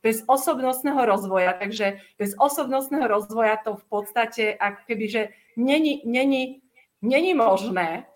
bez 0.00 0.24
osobnostného 0.24 1.04
rozvoja, 1.04 1.52
takže 1.52 2.00
bez 2.16 2.32
osobnostného 2.40 3.04
rozvoja 3.04 3.60
to 3.60 3.76
v 3.76 3.84
podstate, 3.92 4.44
ak 4.56 4.88
keby, 4.88 5.04
že 5.08 5.22
není, 5.56 6.00
není 6.04 6.65
Není 7.02 7.34
možné, 7.34 8.06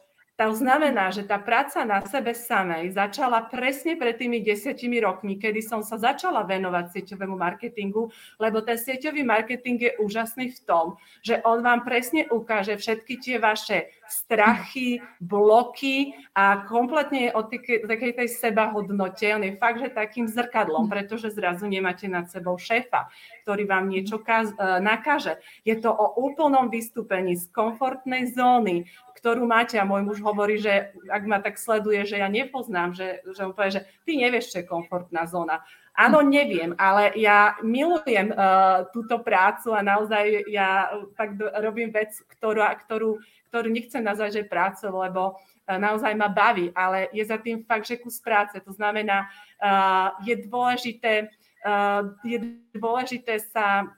to 0.40 0.56
znamená, 0.56 1.12
že 1.12 1.28
tá 1.28 1.36
práca 1.36 1.84
na 1.84 2.00
sebe 2.00 2.32
samej 2.32 2.96
začala 2.96 3.44
presne 3.52 4.00
pred 4.00 4.16
tými 4.16 4.40
desiatimi 4.40 4.96
rokmi, 4.96 5.36
kedy 5.36 5.60
som 5.60 5.84
sa 5.84 6.00
začala 6.00 6.48
venovať 6.48 6.96
sieťovému 6.96 7.36
marketingu, 7.36 8.08
lebo 8.40 8.64
ten 8.64 8.80
sieťový 8.80 9.20
marketing 9.20 9.76
je 9.76 9.92
úžasný 10.00 10.56
v 10.56 10.60
tom, 10.64 10.86
že 11.20 11.44
on 11.44 11.60
vám 11.60 11.84
presne 11.84 12.24
ukáže 12.32 12.80
všetky 12.80 13.20
tie 13.20 13.36
vaše 13.36 13.92
strachy, 14.10 14.98
bloky 15.22 16.12
a 16.34 16.66
kompletne 16.66 17.30
je 17.30 17.34
o 17.34 17.42
takej 17.86 18.12
tej 18.18 18.28
sebahodnote. 18.28 19.24
On 19.34 19.42
je 19.46 19.54
fakt, 19.56 19.78
že 19.78 19.94
takým 19.94 20.26
zrkadlom, 20.26 20.90
pretože 20.90 21.30
zrazu 21.30 21.70
nemáte 21.70 22.10
nad 22.10 22.26
sebou 22.26 22.58
šéfa, 22.58 23.06
ktorý 23.46 23.64
vám 23.70 23.86
niečo 23.88 24.18
kaz- 24.18 24.54
e, 24.58 24.82
nakáže. 24.82 25.38
Je 25.62 25.78
to 25.78 25.94
o 25.94 26.18
úplnom 26.18 26.68
vystúpení 26.68 27.38
z 27.38 27.46
komfortnej 27.54 28.28
zóny, 28.34 28.90
ktorú 29.20 29.44
máte 29.44 29.76
a 29.76 29.84
môj 29.84 30.02
muž 30.02 30.18
hovorí, 30.24 30.56
že 30.56 30.96
ak 31.12 31.22
ma 31.28 31.38
tak 31.44 31.60
sleduje, 31.60 32.08
že 32.08 32.18
ja 32.18 32.28
nepoznám, 32.32 32.96
že, 32.96 33.20
že 33.30 33.44
on 33.44 33.52
povie, 33.52 33.80
že 33.80 33.86
ty 34.08 34.16
nevieš, 34.16 34.50
čo 34.50 34.56
je 34.64 34.70
komfortná 34.70 35.28
zóna. 35.28 35.60
Áno, 36.00 36.24
neviem, 36.24 36.72
ale 36.80 37.12
ja 37.20 37.60
milujem 37.60 38.32
uh, 38.32 38.88
túto 38.88 39.20
prácu 39.20 39.76
a 39.76 39.84
naozaj 39.84 40.48
ja 40.48 40.96
fakt 41.12 41.36
robím 41.60 41.92
vec, 41.92 42.16
ktorú, 42.40 42.64
ktorú, 42.88 43.20
ktorú 43.52 43.68
nechcem 43.68 44.00
nazvať, 44.00 44.40
že 44.40 44.48
prácu, 44.48 44.88
lebo 44.88 45.36
uh, 45.36 45.76
naozaj 45.76 46.16
ma 46.16 46.32
baví, 46.32 46.72
ale 46.72 47.12
je 47.12 47.20
za 47.20 47.36
tým 47.36 47.68
fakt, 47.68 47.84
že 47.84 48.00
kus 48.00 48.16
práce. 48.16 48.56
To 48.56 48.72
znamená, 48.72 49.28
uh, 49.60 50.16
je 50.24 50.40
dôležité, 50.48 51.28
uh, 51.68 52.16
je 52.24 52.56
dôležité 52.72 53.36
sa 53.52 53.92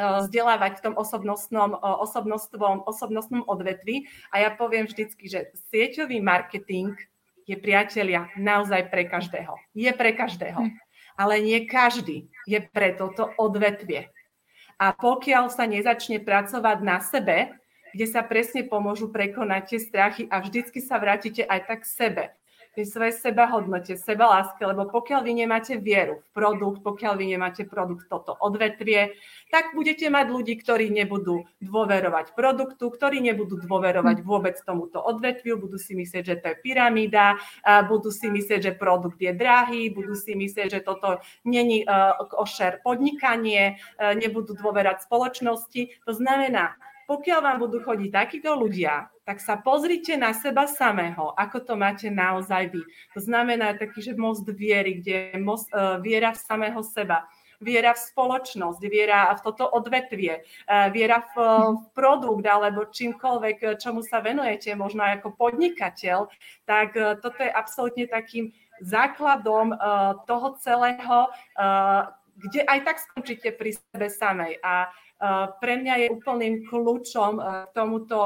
Eh, 0.00 0.20
vzdelávať 0.24 0.80
v 0.80 0.84
tom 0.88 0.94
osobnostnom, 0.96 1.76
eh, 1.76 1.96
osobnostnom, 2.00 2.88
osobnostnom 2.88 3.44
odvetvi. 3.44 4.08
A 4.32 4.40
ja 4.40 4.50
poviem 4.54 4.88
vždycky, 4.88 5.28
že 5.28 5.52
sieťový 5.68 6.24
marketing 6.24 6.96
je 7.44 7.58
priatelia 7.60 8.32
naozaj 8.40 8.88
pre 8.88 9.04
každého. 9.04 9.52
Je 9.76 9.92
pre 9.92 10.16
každého. 10.16 10.56
Hm. 10.56 10.72
Ale 11.20 11.44
nie 11.44 11.68
každý 11.68 12.32
je 12.48 12.64
pre 12.72 12.96
toto 12.96 13.28
odvetvie. 13.36 14.08
A 14.80 14.96
pokiaľ 14.96 15.52
sa 15.52 15.68
nezačne 15.68 16.24
pracovať 16.24 16.78
na 16.80 17.04
sebe, 17.04 17.52
kde 17.92 18.06
sa 18.08 18.24
presne 18.24 18.64
pomôžu 18.64 19.12
prekonať 19.12 19.76
tie 19.76 19.80
strachy 19.84 20.24
a 20.32 20.40
vždycky 20.40 20.80
sa 20.80 20.96
vrátite 20.96 21.44
aj 21.44 21.60
tak 21.68 21.84
k 21.84 21.92
sebe 21.92 22.24
tej 22.74 22.86
svojej 22.86 23.14
sebahodnote, 23.18 23.98
sebaláske, 23.98 24.62
lebo 24.62 24.86
pokiaľ 24.86 25.26
vy 25.26 25.32
nemáte 25.42 25.74
vieru 25.76 26.22
v 26.22 26.28
produkt, 26.30 26.86
pokiaľ 26.86 27.14
vy 27.18 27.34
nemáte 27.34 27.66
produkt 27.66 28.06
toto 28.06 28.36
odvetvie, 28.38 29.18
tak 29.50 29.74
budete 29.74 30.06
mať 30.06 30.26
ľudí, 30.30 30.54
ktorí 30.58 30.88
nebudú 30.94 31.46
dôverovať 31.58 32.32
produktu, 32.38 32.86
ktorí 32.86 33.18
nebudú 33.20 33.58
dôverovať 33.58 34.22
hm. 34.22 34.24
vôbec 34.24 34.56
tomuto 34.62 35.02
odvetviu, 35.02 35.58
budú 35.58 35.76
si 35.76 35.98
myslieť, 35.98 36.22
že 36.22 36.36
to 36.38 36.46
je 36.54 36.56
pyramída, 36.62 37.36
budú 37.90 38.14
si 38.14 38.30
myslieť, 38.30 38.60
že 38.70 38.72
produkt 38.78 39.18
je 39.18 39.34
drahý, 39.34 39.90
budú 39.90 40.14
si 40.14 40.38
myslieť, 40.38 40.78
že 40.78 40.80
toto 40.86 41.18
není 41.42 41.82
ošer 42.38 42.82
podnikanie, 42.86 43.82
nebudú 43.98 44.54
dôverať 44.54 45.04
spoločnosti. 45.04 46.06
To 46.06 46.12
znamená, 46.14 46.78
pokiaľ 47.10 47.40
vám 47.42 47.58
budú 47.58 47.82
chodiť 47.82 48.10
takíto 48.14 48.54
ľudia, 48.54 49.10
tak 49.26 49.42
sa 49.42 49.58
pozrite 49.58 50.14
na 50.14 50.30
seba 50.30 50.70
samého, 50.70 51.34
ako 51.34 51.58
to 51.58 51.74
máte 51.74 52.06
naozaj 52.06 52.70
vy. 52.70 52.86
To 53.18 53.20
znamená 53.26 53.74
taký, 53.74 53.98
že 53.98 54.14
most 54.14 54.46
viery, 54.46 55.02
kde 55.02 55.34
je 55.34 55.38
most, 55.42 55.66
uh, 55.74 55.98
viera 55.98 56.30
v 56.30 56.38
samého 56.38 56.78
seba, 56.86 57.26
viera 57.58 57.98
v 57.98 58.00
spoločnosť, 58.14 58.80
viera 58.86 59.26
v 59.34 59.42
toto 59.42 59.66
odvetvie, 59.66 60.46
uh, 60.70 60.86
viera 60.94 61.26
v, 61.34 61.34
v 61.74 61.84
produkt 61.98 62.46
alebo 62.46 62.86
čímkoľvek, 62.86 63.82
čomu 63.82 64.06
sa 64.06 64.22
venujete, 64.22 64.70
možno 64.78 65.02
ako 65.02 65.34
podnikateľ, 65.34 66.30
tak 66.62 66.94
uh, 66.94 67.18
toto 67.18 67.42
je 67.42 67.50
absolútne 67.50 68.06
takým 68.06 68.54
základom 68.80 69.76
toho 70.24 70.56
celého, 70.56 71.28
kde 72.40 72.60
aj 72.64 72.78
tak 72.80 72.96
skončíte 72.96 73.52
pri 73.52 73.76
sebe 73.76 74.08
samej. 74.08 74.56
A 74.64 74.88
pre 75.60 75.74
mňa 75.76 75.94
je 76.00 76.06
úplným 76.16 76.54
kľúčom 76.64 77.32
eh, 77.36 77.44
k 77.68 77.70
tomuto, 77.76 78.20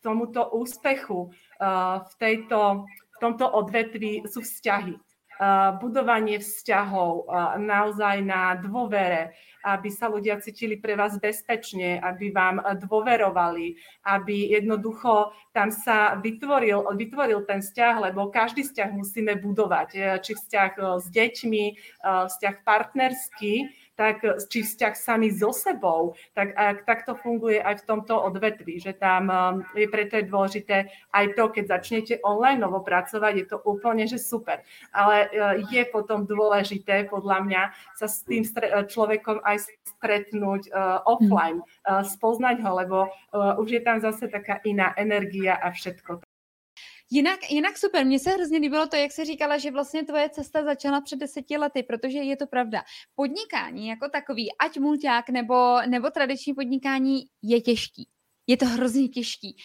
tomuto 0.00 0.54
úspechu 0.54 1.28
eh, 1.28 1.98
v, 1.98 2.12
tejto, 2.22 2.86
v 2.86 3.16
tomto 3.18 3.46
odvetví 3.50 4.24
sú 4.30 4.42
vzťahy. 4.42 4.96
Budovanie 5.82 6.38
vzťahov 6.38 7.26
naozaj 7.58 8.22
na 8.22 8.54
dôvere, 8.54 9.34
aby 9.66 9.90
sa 9.90 10.06
ľudia 10.06 10.38
cítili 10.38 10.78
pre 10.78 10.94
vás 10.94 11.18
bezpečne, 11.18 11.98
aby 11.98 12.30
vám 12.30 12.62
dôverovali, 12.62 13.74
aby 14.06 14.54
jednoducho 14.54 15.34
tam 15.50 15.74
sa 15.74 16.14
vytvoril, 16.22 16.86
vytvoril 16.94 17.42
ten 17.50 17.66
vzťah, 17.66 17.94
lebo 18.14 18.30
každý 18.30 18.62
vzťah 18.62 18.94
musíme 18.94 19.34
budovať, 19.42 20.22
či 20.22 20.38
vzťah 20.38 21.02
s 21.02 21.10
deťmi, 21.10 21.64
vzťah 22.30 22.54
partnerský, 22.62 23.54
tak 23.94 24.26
či 24.50 24.66
vzťah 24.66 24.94
sami 24.94 25.30
so 25.30 25.54
sebou, 25.54 26.18
tak, 26.34 26.54
ak, 26.54 26.82
tak 26.86 26.98
to 27.06 27.14
funguje 27.14 27.62
aj 27.62 27.82
v 27.82 27.86
tomto 27.86 28.14
odvetví, 28.18 28.82
že 28.82 28.94
tam 28.94 29.30
um, 29.30 29.54
je 29.78 29.86
preto 29.86 30.18
je 30.18 30.26
dôležité 30.26 30.76
aj 31.14 31.38
to, 31.38 31.50
keď 31.54 31.64
začnete 31.78 32.14
online 32.26 32.58
novo 32.58 32.82
pracovať, 32.82 33.32
je 33.38 33.46
to 33.46 33.58
úplne, 33.62 34.04
že 34.06 34.18
super. 34.18 34.60
Ale 34.90 35.30
uh, 35.30 35.54
je 35.70 35.82
potom 35.88 36.26
dôležité, 36.26 37.06
podľa 37.06 37.38
mňa, 37.46 37.62
sa 37.94 38.06
s 38.10 38.26
tým 38.26 38.42
človekom 38.90 39.40
aj 39.46 39.70
stretnúť 39.96 40.74
offline, 41.06 41.62
spoznať 41.86 42.56
ho, 42.60 42.70
lebo 42.76 42.98
už 43.62 43.68
je 43.70 43.82
tam 43.82 44.02
zase 44.02 44.26
taká 44.28 44.60
iná 44.66 44.92
energia 44.98 45.54
a 45.56 45.70
všetko. 45.70 46.33
Jinak, 47.14 47.50
jinak 47.50 47.78
super, 47.78 48.06
mně 48.06 48.18
se 48.18 48.30
hrozně 48.30 48.58
líbilo 48.58 48.86
to, 48.86 48.96
jak 48.96 49.12
se 49.12 49.24
říkala, 49.24 49.58
že 49.58 49.70
vlastně 49.70 50.04
tvoje 50.04 50.30
cesta 50.30 50.64
začala 50.64 51.00
před 51.00 51.18
deseti 51.18 51.56
lety, 51.56 51.82
protože 51.82 52.18
je 52.18 52.36
to 52.36 52.46
pravda. 52.46 52.82
Podnikání 53.14 53.88
jako 53.88 54.08
takový, 54.08 54.48
ať 54.58 54.78
mulťák 54.78 55.28
nebo, 55.28 55.80
nebo 55.86 56.10
tradiční 56.10 56.54
podnikání 56.54 57.22
je 57.42 57.60
těžký. 57.60 58.08
Je 58.46 58.56
to 58.56 58.66
hrozně 58.66 59.08
těžký. 59.08 59.56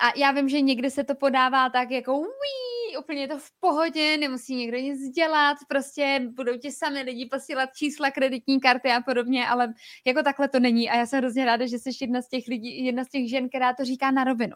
A 0.00 0.18
já 0.18 0.32
vím, 0.32 0.48
že 0.48 0.60
někdy 0.60 0.90
se 0.90 1.04
to 1.04 1.14
podává 1.14 1.70
tak 1.70 1.90
jako 1.90 2.18
uí, 2.18 2.96
úplně 3.00 3.28
to 3.28 3.38
v 3.38 3.50
pohodě, 3.60 4.16
nemusí 4.16 4.54
někdo 4.54 4.78
nic 4.78 5.10
dělat, 5.10 5.56
prostě 5.68 6.20
budou 6.36 6.58
ti 6.58 6.72
sami 6.72 7.02
lidi 7.02 7.26
posílat 7.26 7.70
čísla 7.76 8.10
kreditní 8.10 8.60
karty 8.60 8.88
a 8.88 9.00
podobně, 9.00 9.46
ale 9.46 9.74
jako 10.06 10.22
takhle 10.22 10.48
to 10.48 10.60
není 10.60 10.90
a 10.90 10.96
já 10.96 11.06
jsem 11.06 11.18
hrozně 11.18 11.44
ráda, 11.44 11.66
že 11.66 11.78
jsi 11.78 11.90
jedna 12.00 12.22
z 12.22 12.28
těch 12.28 12.44
lidí, 12.48 12.84
jedna 12.84 13.04
z 13.04 13.08
těch 13.08 13.30
žen, 13.30 13.48
která 13.48 13.74
to 13.74 13.84
říká 13.84 14.10
na 14.10 14.24
rovinu. 14.24 14.54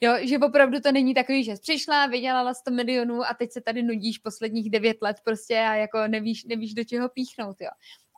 Jo, 0.00 0.12
že 0.20 0.38
opravdu 0.38 0.80
to 0.80 0.92
není 0.92 1.14
takový, 1.14 1.44
že 1.44 1.56
jsi 1.56 1.62
přišla, 1.62 2.06
vydělala 2.06 2.54
100 2.54 2.70
milionů 2.70 3.22
a 3.24 3.34
teď 3.34 3.52
se 3.52 3.60
tady 3.60 3.82
nudíš 3.82 4.18
posledních 4.18 4.70
9 4.70 4.96
let 5.02 5.16
prostě 5.24 5.58
a 5.58 5.74
jako 5.74 5.98
nevíš, 6.06 6.44
nevíš 6.44 6.74
do 6.74 6.84
čeho 6.84 7.08
píchnout, 7.08 7.56
jo. 7.60 7.68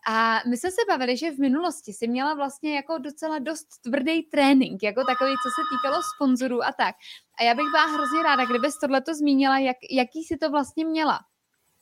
A 0.07 0.41
my 0.49 0.57
jsme 0.57 0.71
se 0.71 0.81
bavili, 0.89 1.17
že 1.17 1.31
v 1.31 1.39
minulosti 1.39 1.93
si 1.93 2.09
měla 2.09 2.35
vlastně 2.35 2.77
jako 2.77 2.99
docela 2.99 3.39
dost 3.39 3.67
tvrdý 3.85 4.23
trénink, 4.23 4.83
jako 4.83 5.05
takový, 5.05 5.31
co 5.31 5.49
se 5.49 5.63
týkalo 5.73 6.03
sponzorů 6.17 6.65
a 6.65 6.73
tak. 6.73 6.95
A 7.41 7.43
já 7.43 7.55
bych 7.55 7.67
byla 7.71 7.87
hrozně 7.87 8.23
ráda, 8.23 8.45
kdybys 8.45 8.79
tohleto 8.79 9.15
zmínila, 9.15 9.59
jak, 9.59 9.77
jaký 9.91 10.25
si 10.25 10.37
to 10.37 10.51
vlastně 10.51 10.85
měla 10.85 11.21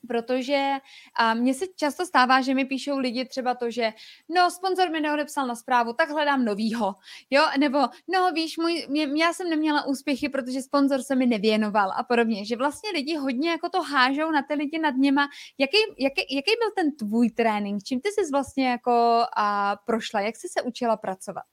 protože 0.09 0.71
a 1.19 1.35
mně 1.35 1.55
se 1.55 1.65
často 1.77 2.07
stává, 2.07 2.41
že 2.41 2.55
mi 2.55 2.65
píšou 2.65 2.99
lidi 2.99 3.25
třeba 3.25 3.55
to, 3.55 3.71
že 3.71 3.93
no, 4.29 4.51
sponzor 4.51 4.91
mi 4.91 5.01
neodepsal 5.01 5.47
na 5.47 5.55
zprávu, 5.55 5.93
tak 5.93 6.11
hledám 6.11 6.45
novýho, 6.45 6.95
jo, 7.31 7.43
nebo 7.59 7.79
no, 8.09 8.33
víš, 8.35 8.59
můj, 8.59 8.87
mě, 8.89 9.09
já 9.25 9.33
jsem 9.33 9.51
neměla 9.51 9.87
úspěchy, 9.87 10.29
protože 10.29 10.63
sponzor 10.63 11.03
se 11.03 11.15
mi 11.15 11.27
nevěnoval 11.27 11.93
a 11.97 12.03
podobně, 12.05 12.45
že 12.45 12.57
vlastně 12.57 12.91
lidi 12.91 13.17
hodně 13.17 13.51
jako 13.51 13.69
to 13.69 13.83
hážou 13.83 14.31
na 14.31 14.43
ty 14.43 14.55
lidi 14.55 14.79
nad 14.79 14.95
něma. 14.95 15.29
Jaký, 15.59 15.77
jaký, 15.99 16.35
jaký 16.35 16.51
byl 16.61 16.71
ten 16.77 16.97
tvůj 16.97 17.31
trénink? 17.31 17.83
Čím 17.83 18.01
ty 18.01 18.09
jsi 18.09 18.31
vlastně 18.33 18.69
jako 18.69 19.25
a, 19.37 19.77
prošla? 19.87 20.21
Jak 20.21 20.37
jsi 20.37 20.49
se 20.49 20.63
učila 20.63 20.97
pracovat? 20.97 21.45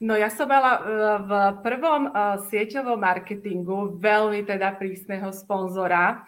No 0.00 0.16
ja 0.16 0.32
som 0.32 0.48
mala 0.48 0.80
v 1.20 1.30
prvom 1.60 2.08
sieťovom 2.48 3.04
marketingu 3.04 4.00
veľmi 4.00 4.48
teda 4.48 4.72
prísneho 4.80 5.28
sponzora, 5.28 6.24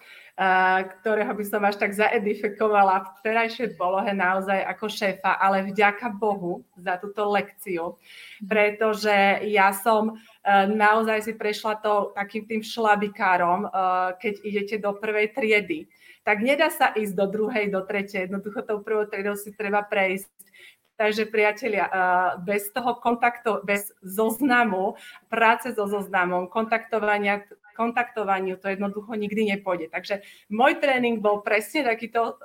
ktorého 1.00 1.32
by 1.36 1.44
som 1.44 1.60
až 1.62 1.76
tak 1.76 1.92
zaedifikovala. 1.92 3.04
V 3.04 3.08
terajšej 3.20 3.76
polohe 3.76 4.16
naozaj 4.16 4.64
ako 4.64 4.86
šéfa, 4.88 5.36
ale 5.36 5.68
vďaka 5.68 6.08
Bohu 6.16 6.64
za 6.80 6.96
túto 6.96 7.28
lekciu, 7.28 8.00
pretože 8.40 9.44
ja 9.52 9.76
som 9.76 10.12
e, 10.12 10.14
naozaj 10.72 11.28
si 11.28 11.32
prešla 11.36 11.84
to 11.84 12.16
takým 12.16 12.48
tým 12.48 12.62
šlabikárom, 12.64 13.68
e, 13.68 13.68
keď 14.16 14.34
idete 14.40 14.76
do 14.80 14.96
prvej 14.96 15.36
triedy. 15.36 15.84
Tak 16.24 16.40
nedá 16.40 16.72
sa 16.72 16.96
ísť 16.96 17.12
do 17.12 17.26
druhej, 17.28 17.68
do 17.68 17.84
tretej, 17.84 18.30
jednoducho 18.30 18.62
tou 18.64 18.80
prvou 18.80 19.04
triedou 19.04 19.36
si 19.36 19.52
treba 19.52 19.84
prejsť. 19.84 20.30
Takže 20.92 21.26
priatelia, 21.26 21.90
bez 22.46 22.70
toho 22.70 22.94
kontaktu, 22.94 23.66
bez 23.66 23.90
zoznamu, 24.06 24.94
práce 25.26 25.74
so 25.74 25.90
zoznamom, 25.90 26.46
kontaktovania 26.46 27.42
kontaktovaniu 27.72 28.56
to 28.60 28.70
jednoducho 28.70 29.12
nikdy 29.16 29.56
nepôjde. 29.56 29.88
Takže 29.90 30.22
môj 30.52 30.78
tréning 30.78 31.18
bol 31.18 31.40
presne 31.40 31.84
takýto, 31.84 32.38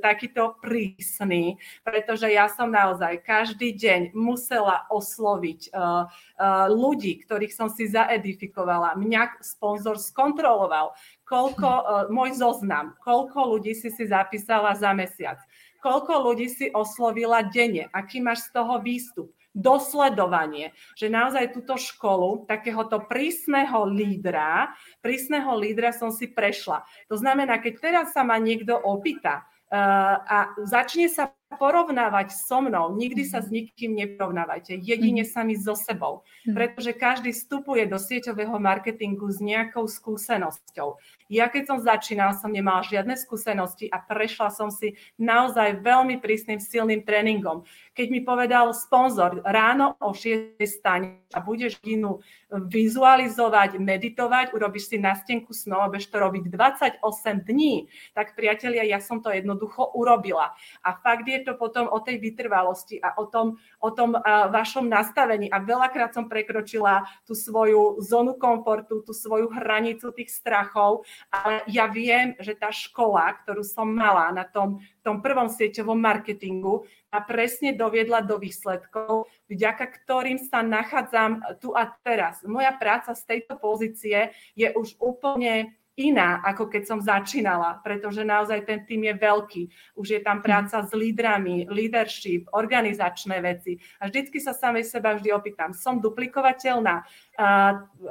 takýto 0.00 0.56
prísny, 0.62 1.58
pretože 1.82 2.28
ja 2.30 2.46
som 2.46 2.70
naozaj 2.70 3.24
každý 3.24 3.72
deň 3.74 4.14
musela 4.14 4.84
osloviť 4.92 5.72
uh, 5.72 6.06
uh, 6.06 6.66
ľudí, 6.70 7.24
ktorých 7.24 7.52
som 7.52 7.68
si 7.72 7.88
zaedifikovala. 7.88 8.96
Mňa 8.96 9.42
sponzor 9.42 9.96
skontroloval, 10.00 10.94
koľko, 11.26 11.68
uh, 11.68 11.84
môj 12.16 12.38
zoznam, 12.38 12.94
koľko 13.02 13.56
ľudí 13.56 13.74
si 13.74 13.88
si 13.90 14.04
zapísala 14.06 14.76
za 14.76 14.92
mesiac, 14.92 15.40
koľko 15.80 16.32
ľudí 16.32 16.48
si 16.50 16.66
oslovila 16.74 17.46
denne, 17.46 17.86
aký 17.94 18.18
máš 18.18 18.50
z 18.50 18.58
toho 18.58 18.82
výstup 18.82 19.30
dosledovanie, 19.56 20.76
že 20.92 21.08
naozaj 21.08 21.56
túto 21.56 21.80
školu 21.80 22.44
takéhoto 22.44 23.00
prísneho 23.08 23.88
lídra, 23.88 24.76
prísneho 25.00 25.56
lídra 25.56 25.96
som 25.96 26.12
si 26.12 26.28
prešla. 26.28 26.84
To 27.08 27.16
znamená, 27.16 27.56
keď 27.56 27.74
teraz 27.80 28.06
sa 28.12 28.20
ma 28.20 28.36
niekto 28.36 28.76
opýta, 28.76 29.48
uh, 29.72 30.14
a 30.20 30.38
začne 30.62 31.08
sa 31.08 31.32
porovnávať 31.46 32.34
so 32.34 32.58
mnou. 32.58 32.98
Nikdy 32.98 33.22
sa 33.22 33.38
s 33.38 33.48
nikým 33.54 33.94
neporovnávajte, 33.94 34.82
jedine 34.82 35.22
mhm. 35.22 35.30
sami 35.30 35.54
so 35.54 35.78
sebou, 35.78 36.26
mhm. 36.44 36.54
pretože 36.54 36.92
každý 36.92 37.30
vstupuje 37.32 37.86
do 37.86 37.96
sieťového 37.96 38.58
marketingu 38.58 39.30
s 39.30 39.38
nejakou 39.38 39.86
skúsenosťou. 39.86 40.98
Ja 41.26 41.50
keď 41.50 41.62
som 41.66 41.78
začínala, 41.82 42.38
som 42.38 42.54
nemala 42.54 42.86
žiadne 42.86 43.18
skúsenosti 43.18 43.90
a 43.90 43.98
prešla 43.98 44.54
som 44.54 44.70
si 44.70 44.94
naozaj 45.18 45.82
veľmi 45.82 46.22
prísnym, 46.22 46.62
silným 46.62 47.02
tréningom. 47.02 47.66
Keď 47.98 48.06
mi 48.12 48.20
povedal 48.22 48.70
sponzor, 48.70 49.42
ráno 49.42 49.98
o 49.98 50.14
6 50.14 50.60
stane 50.68 51.26
a 51.34 51.42
budeš 51.42 51.82
hodinu 51.82 52.22
vizualizovať, 52.52 53.82
meditovať, 53.82 54.54
urobíš 54.54 54.94
si 54.94 54.96
na 55.02 55.18
stenku 55.18 55.50
snov 55.50 55.90
a 55.90 55.90
to 55.90 56.16
robiť 56.16 56.46
28 56.46 57.02
dní, 57.42 57.90
tak 58.14 58.38
priatelia, 58.38 58.86
ja 58.86 59.02
som 59.02 59.18
to 59.18 59.34
jednoducho 59.34 59.82
urobila. 59.98 60.54
A 60.86 60.94
fakt 61.02 61.26
je 61.26 61.42
to 61.42 61.58
potom 61.58 61.90
o 61.90 61.98
tej 61.98 62.22
vytrvalosti 62.22 63.02
a 63.02 63.18
o 63.18 63.26
tom, 63.26 63.58
o 63.82 63.90
tom 63.90 64.14
vašom 64.52 64.86
nastavení. 64.86 65.50
A 65.50 65.58
veľakrát 65.58 66.14
som 66.14 66.30
prekročila 66.30 67.02
tú 67.26 67.34
svoju 67.34 67.98
zónu 67.98 68.38
komfortu, 68.38 69.02
tú 69.02 69.10
svoju 69.10 69.50
hranicu 69.50 70.14
tých 70.14 70.30
strachov, 70.30 71.02
ale 71.30 71.62
ja 71.70 71.86
viem, 71.86 72.34
že 72.40 72.56
tá 72.56 72.72
škola, 72.72 73.32
ktorú 73.42 73.62
som 73.62 73.88
mala 73.88 74.30
na 74.32 74.44
tom, 74.44 74.82
tom 75.00 75.22
prvom 75.22 75.46
sieťovom 75.46 75.96
marketingu, 75.96 76.86
ma 77.12 77.20
presne 77.24 77.72
doviedla 77.72 78.26
do 78.26 78.36
výsledkov, 78.36 79.30
vďaka 79.48 79.84
ktorým 80.02 80.36
sa 80.36 80.60
nachádzam 80.60 81.40
tu 81.62 81.72
a 81.72 81.88
teraz. 82.04 82.44
Moja 82.44 82.74
práca 82.76 83.16
z 83.16 83.22
tejto 83.24 83.56
pozície 83.56 84.34
je 84.52 84.68
už 84.74 84.98
úplne 85.00 85.72
iná, 85.96 86.44
ako 86.44 86.68
keď 86.68 86.82
som 86.84 86.98
začínala, 87.00 87.80
pretože 87.80 88.20
naozaj 88.20 88.68
ten 88.68 88.84
tým 88.84 89.08
je 89.08 89.14
veľký. 89.16 89.62
Už 89.96 90.06
je 90.12 90.20
tam 90.20 90.38
mhm. 90.38 90.44
práca 90.44 90.84
s 90.84 90.92
lídrami, 90.92 91.66
leadership, 91.72 92.46
organizačné 92.52 93.40
veci. 93.40 93.80
A 93.98 94.12
vždycky 94.12 94.38
sa 94.38 94.52
samej 94.52 94.84
seba 94.84 95.16
vždy 95.16 95.32
opýtam, 95.32 95.72
som 95.72 95.98
duplikovateľná, 95.98 97.02
a 97.36 97.46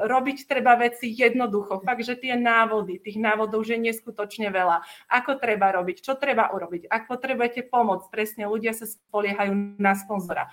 robiť 0.06 0.45
treba 0.45 0.78
veci 0.78 1.13
jednoducho. 1.13 1.82
Fakt, 1.82 2.06
že 2.06 2.17
tie 2.17 2.38
návody, 2.38 3.02
tých 3.02 3.17
návodov 3.17 3.65
už 3.65 3.78
je 3.78 3.80
neskutočne 3.89 4.54
veľa. 4.54 4.86
Ako 5.10 5.41
treba 5.41 5.74
robiť, 5.74 6.02
čo 6.02 6.13
treba 6.13 6.54
urobiť, 6.54 6.89
ak 6.89 7.10
potrebujete 7.10 7.65
pomoc, 7.65 8.06
presne 8.13 8.45
ľudia 8.45 8.78
sa 8.78 8.86
spoliehajú 8.86 9.82
na 9.82 9.98
sponzora 9.98 10.45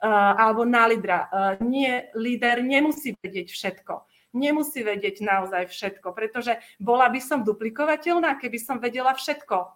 uh, 0.00 0.32
alebo 0.40 0.64
na 0.64 0.88
lídra. 0.88 1.28
Uh, 1.28 1.60
nie, 1.64 2.08
líder 2.16 2.64
nemusí 2.64 3.12
vedieť 3.20 3.52
všetko 3.52 4.13
nemusí 4.34 4.82
vedieť 4.82 5.22
naozaj 5.22 5.70
všetko, 5.70 6.12
pretože 6.12 6.58
bola 6.82 7.06
by 7.08 7.22
som 7.22 7.46
duplikovateľná, 7.46 8.36
keby 8.36 8.58
som 8.58 8.82
vedela 8.82 9.14
všetko. 9.14 9.72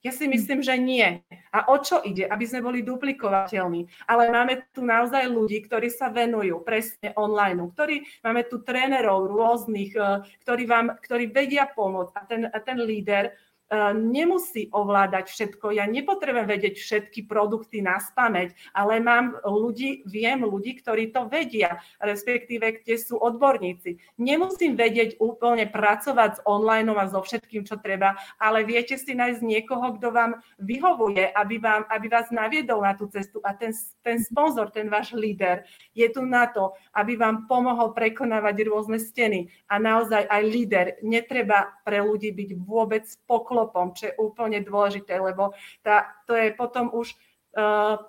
Ja 0.00 0.16
si 0.16 0.24
myslím, 0.24 0.64
že 0.64 0.80
nie. 0.80 1.20
A 1.52 1.68
o 1.68 1.76
čo 1.76 2.00
ide? 2.00 2.24
Aby 2.24 2.48
sme 2.48 2.64
boli 2.64 2.80
duplikovateľní. 2.80 4.08
Ale 4.08 4.32
máme 4.32 4.64
tu 4.72 4.80
naozaj 4.80 5.28
ľudí, 5.28 5.60
ktorí 5.68 5.92
sa 5.92 6.08
venujú 6.08 6.64
presne 6.64 7.12
online, 7.20 7.68
ktorí, 7.76 8.08
máme 8.24 8.48
tu 8.48 8.64
trénerov 8.64 9.28
rôznych, 9.28 9.92
eh, 9.92 10.24
ktorí, 10.40 10.64
vám, 10.64 10.96
ktorí 11.04 11.28
vedia 11.28 11.68
pomôcť. 11.68 12.12
A 12.16 12.22
ten, 12.24 12.42
a 12.48 12.58
ten 12.64 12.80
líder 12.80 13.36
nemusí 13.94 14.66
ovládať 14.74 15.30
všetko. 15.30 15.70
Ja 15.70 15.86
nepotrebujem 15.86 16.48
vedieť 16.50 16.74
všetky 16.78 17.30
produkty 17.30 17.78
na 17.80 18.02
spameť, 18.02 18.74
ale 18.74 18.98
mám 18.98 19.38
ľudí, 19.46 20.02
viem 20.10 20.42
ľudí, 20.42 20.82
ktorí 20.82 21.14
to 21.14 21.30
vedia, 21.30 21.78
respektíve 22.02 22.82
kde 22.82 22.96
sú 22.98 23.14
odborníci. 23.16 24.02
Nemusím 24.18 24.74
vedieť 24.74 25.22
úplne 25.22 25.70
pracovať 25.70 26.30
s 26.38 26.40
online 26.42 26.90
a 26.90 27.06
so 27.06 27.22
všetkým, 27.22 27.62
čo 27.62 27.78
treba, 27.78 28.18
ale 28.42 28.66
viete 28.66 28.98
si 28.98 29.14
nájsť 29.14 29.40
niekoho, 29.46 29.94
kto 29.96 30.10
vám 30.10 30.42
vyhovuje, 30.58 31.30
aby, 31.30 31.62
vám, 31.62 31.86
aby 31.86 32.06
vás 32.10 32.26
naviedol 32.34 32.82
na 32.82 32.98
tú 32.98 33.06
cestu 33.06 33.38
a 33.46 33.54
ten, 33.54 33.70
ten 34.02 34.18
sponzor, 34.18 34.74
ten 34.74 34.90
váš 34.90 35.14
líder 35.14 35.62
je 35.94 36.10
tu 36.10 36.26
na 36.26 36.50
to, 36.50 36.74
aby 36.98 37.14
vám 37.14 37.46
pomohol 37.46 37.94
prekonávať 37.94 38.66
rôzne 38.66 38.98
steny 38.98 39.46
a 39.70 39.78
naozaj 39.78 40.26
aj 40.26 40.42
líder. 40.42 40.86
Netreba 41.06 41.70
pre 41.86 42.02
ľudí 42.02 42.34
byť 42.34 42.50
vôbec 42.58 43.06
poklopom, 43.60 43.92
čo 43.92 44.08
je 44.08 44.16
úplne 44.16 44.64
dôležité, 44.64 45.20
lebo 45.20 45.52
tá, 45.84 46.08
to 46.24 46.32
je 46.32 46.56
potom 46.56 46.88
už 46.96 47.12
uh, 47.60 48.00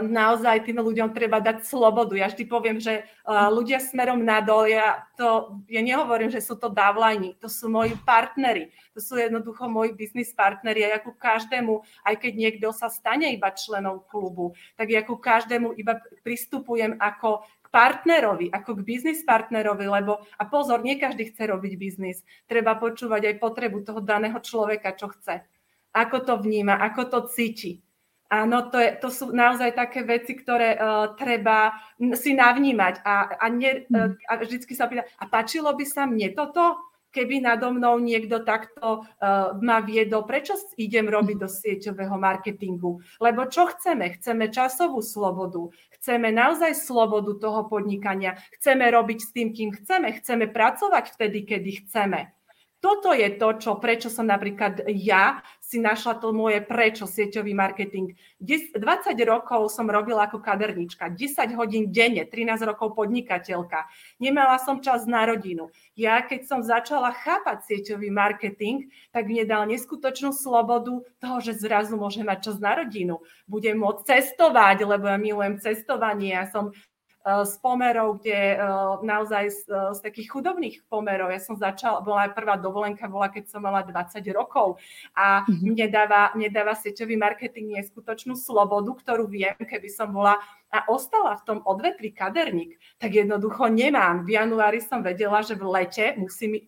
naozaj 0.00 0.64
tým 0.64 0.80
ľuďom 0.80 1.12
treba 1.12 1.36
dať 1.36 1.68
slobodu. 1.68 2.16
Ja 2.16 2.32
vždy 2.32 2.48
poviem, 2.48 2.80
že 2.80 3.04
ľudia 3.28 3.76
smerom 3.76 4.24
nadol, 4.24 4.72
ja, 4.72 5.04
to, 5.20 5.60
ja 5.68 5.84
nehovorím, 5.84 6.32
že 6.32 6.40
sú 6.40 6.56
to 6.56 6.72
dávlajní, 6.72 7.36
to 7.36 7.52
sú 7.52 7.68
moji 7.68 7.92
partnery, 8.08 8.72
to 8.96 9.04
sú 9.04 9.20
jednoducho 9.20 9.68
moji 9.68 9.92
biznis 9.92 10.32
partneri 10.32 10.80
a 10.80 10.96
ja 10.96 10.98
ku 11.04 11.12
každému, 11.12 11.84
aj 12.08 12.14
keď 12.16 12.32
niekto 12.32 12.72
sa 12.72 12.88
stane 12.88 13.28
iba 13.36 13.52
členom 13.52 14.00
klubu, 14.08 14.56
tak 14.80 14.88
ja 14.88 15.04
ku 15.04 15.20
každému 15.20 15.76
iba 15.76 16.00
pristupujem 16.24 16.96
ako 16.96 17.44
partnerovi, 17.76 18.48
ako 18.48 18.80
k 18.80 18.86
biznis 18.88 19.20
partnerovi, 19.20 19.84
lebo, 19.84 20.24
a 20.40 20.48
pozor, 20.48 20.80
nie 20.80 20.96
každý 20.96 21.28
chce 21.28 21.52
robiť 21.52 21.72
biznis, 21.76 22.24
treba 22.48 22.80
počúvať 22.80 23.28
aj 23.28 23.34
potrebu 23.36 23.84
toho 23.84 24.00
daného 24.00 24.40
človeka, 24.40 24.96
čo 24.96 25.12
chce, 25.12 25.44
ako 25.92 26.24
to 26.24 26.34
vníma, 26.40 26.80
ako 26.80 27.02
to 27.12 27.18
cíti. 27.28 27.84
Áno, 28.26 28.72
to, 28.72 28.80
je, 28.82 28.90
to 28.98 29.06
sú 29.12 29.30
naozaj 29.30 29.76
také 29.76 30.02
veci, 30.02 30.34
ktoré 30.34 30.74
uh, 30.74 31.14
treba 31.14 31.78
si 32.18 32.34
navnímať. 32.34 33.06
A, 33.06 33.38
a, 33.38 33.46
ne, 33.54 33.86
uh, 33.86 34.10
a 34.26 34.32
vždycky 34.42 34.74
sa 34.74 34.90
pýta, 34.90 35.06
a 35.06 35.24
páčilo 35.30 35.70
by 35.70 35.84
sa 35.86 36.10
mne 36.10 36.34
toto, 36.34 36.74
keby 37.16 37.40
nado 37.40 37.72
mnou 37.72 37.96
niekto 37.96 38.44
takto 38.44 39.08
uh, 39.08 39.56
ma 39.64 39.80
viedol, 39.80 40.28
prečo 40.28 40.52
idem 40.76 41.08
robiť 41.08 41.36
do 41.40 41.48
sieťového 41.48 42.20
marketingu? 42.20 43.00
Lebo 43.16 43.48
čo 43.48 43.72
chceme? 43.72 44.12
Chceme 44.20 44.52
časovú 44.52 45.00
slobodu, 45.00 45.72
chceme 45.96 46.28
naozaj 46.28 46.76
slobodu 46.76 47.32
toho 47.40 47.64
podnikania, 47.64 48.36
chceme 48.60 48.84
robiť 48.92 49.18
s 49.24 49.30
tým, 49.32 49.48
kým 49.56 49.70
chceme, 49.72 50.12
chceme 50.20 50.52
pracovať 50.52 51.16
vtedy, 51.16 51.48
kedy 51.48 51.70
chceme 51.88 52.35
toto 52.86 53.10
je 53.10 53.34
to, 53.34 53.58
čo, 53.58 53.82
prečo 53.82 54.06
som 54.06 54.30
napríklad 54.30 54.86
ja 54.94 55.42
si 55.58 55.82
našla 55.82 56.22
to 56.22 56.30
moje 56.30 56.62
prečo 56.62 57.10
sieťový 57.10 57.50
marketing. 57.50 58.14
20 58.38 58.78
rokov 59.26 59.74
som 59.74 59.90
robila 59.90 60.30
ako 60.30 60.38
kadernička, 60.38 61.10
10 61.10 61.58
hodín 61.58 61.90
denne, 61.90 62.22
13 62.22 62.62
rokov 62.62 62.94
podnikateľka. 62.94 63.90
Nemala 64.22 64.62
som 64.62 64.78
čas 64.78 65.02
na 65.10 65.26
rodinu. 65.26 65.74
Ja 65.98 66.22
keď 66.22 66.46
som 66.46 66.62
začala 66.62 67.10
chápať 67.10 67.66
sieťový 67.66 68.06
marketing, 68.14 68.94
tak 69.10 69.26
mne 69.26 69.42
dal 69.50 69.66
neskutočnú 69.66 70.30
slobodu 70.30 71.02
toho, 71.18 71.36
že 71.42 71.58
zrazu 71.58 71.98
môžem 71.98 72.22
mať 72.22 72.54
čas 72.54 72.62
na 72.62 72.78
rodinu. 72.78 73.18
Budem 73.50 73.82
môcť 73.82 74.06
cestovať, 74.06 74.86
lebo 74.86 75.10
ja 75.10 75.18
milujem 75.18 75.58
cestovanie. 75.58 76.38
Ja 76.38 76.46
som 76.46 76.70
z 77.26 77.54
pomerov, 77.58 78.22
kde 78.22 78.54
eh, 78.54 78.60
naozaj 79.02 79.44
z, 79.50 79.60
eh, 79.66 79.90
z 79.94 79.98
takých 79.98 80.30
chudobných 80.30 80.76
pomerov, 80.86 81.34
ja 81.34 81.42
som 81.42 81.58
začala, 81.58 81.98
bola 81.98 82.30
aj 82.30 82.38
prvá 82.38 82.54
dovolenka, 82.54 83.10
bola 83.10 83.26
keď 83.26 83.50
som 83.50 83.66
mala 83.66 83.82
20 83.82 84.22
rokov 84.30 84.78
a 85.10 85.42
mm-hmm. 85.42 85.66
mne, 85.66 85.86
dáva, 85.90 86.30
mne 86.38 86.48
dáva 86.54 86.78
sieťový 86.78 87.18
marketing 87.18 87.82
neskutočnú 87.82 88.38
slobodu, 88.38 88.94
ktorú 88.94 89.26
viem, 89.26 89.58
keby 89.58 89.90
som 89.90 90.14
bola 90.14 90.38
a 90.76 90.84
ostala 90.92 91.40
v 91.40 91.44
tom 91.48 91.58
odvetvi 91.64 92.12
kaderník, 92.12 92.76
tak 93.00 93.16
jednoducho 93.16 93.72
nemám. 93.72 94.28
V 94.28 94.36
januári 94.36 94.84
som 94.84 95.00
vedela, 95.00 95.40
že 95.40 95.56
v 95.56 95.64
lete 95.64 96.12
musím 96.20 96.60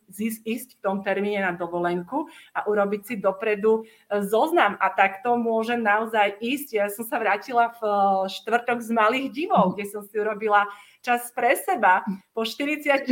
ísť 0.49 0.81
v 0.81 0.81
tom 0.81 1.05
termíne 1.05 1.44
na 1.44 1.53
dovolenku 1.53 2.25
a 2.57 2.64
urobiť 2.64 3.03
si 3.05 3.14
dopredu 3.21 3.85
e, 3.85 4.25
zoznam. 4.25 4.81
A 4.81 4.88
takto 4.97 5.37
môžem 5.37 5.85
naozaj 5.85 6.40
ísť. 6.40 6.68
Ja 6.73 6.87
som 6.88 7.05
sa 7.05 7.21
vrátila 7.21 7.77
v 7.77 7.81
e, 7.85 7.92
štvrtok 8.33 8.81
z 8.81 8.90
malých 8.97 9.27
divov, 9.37 9.77
kde 9.77 9.85
som 9.92 10.01
si 10.01 10.16
urobila 10.16 10.64
čas 11.02 11.30
pre 11.32 11.54
seba 11.56 12.02
po 12.34 12.42
44 12.42 13.06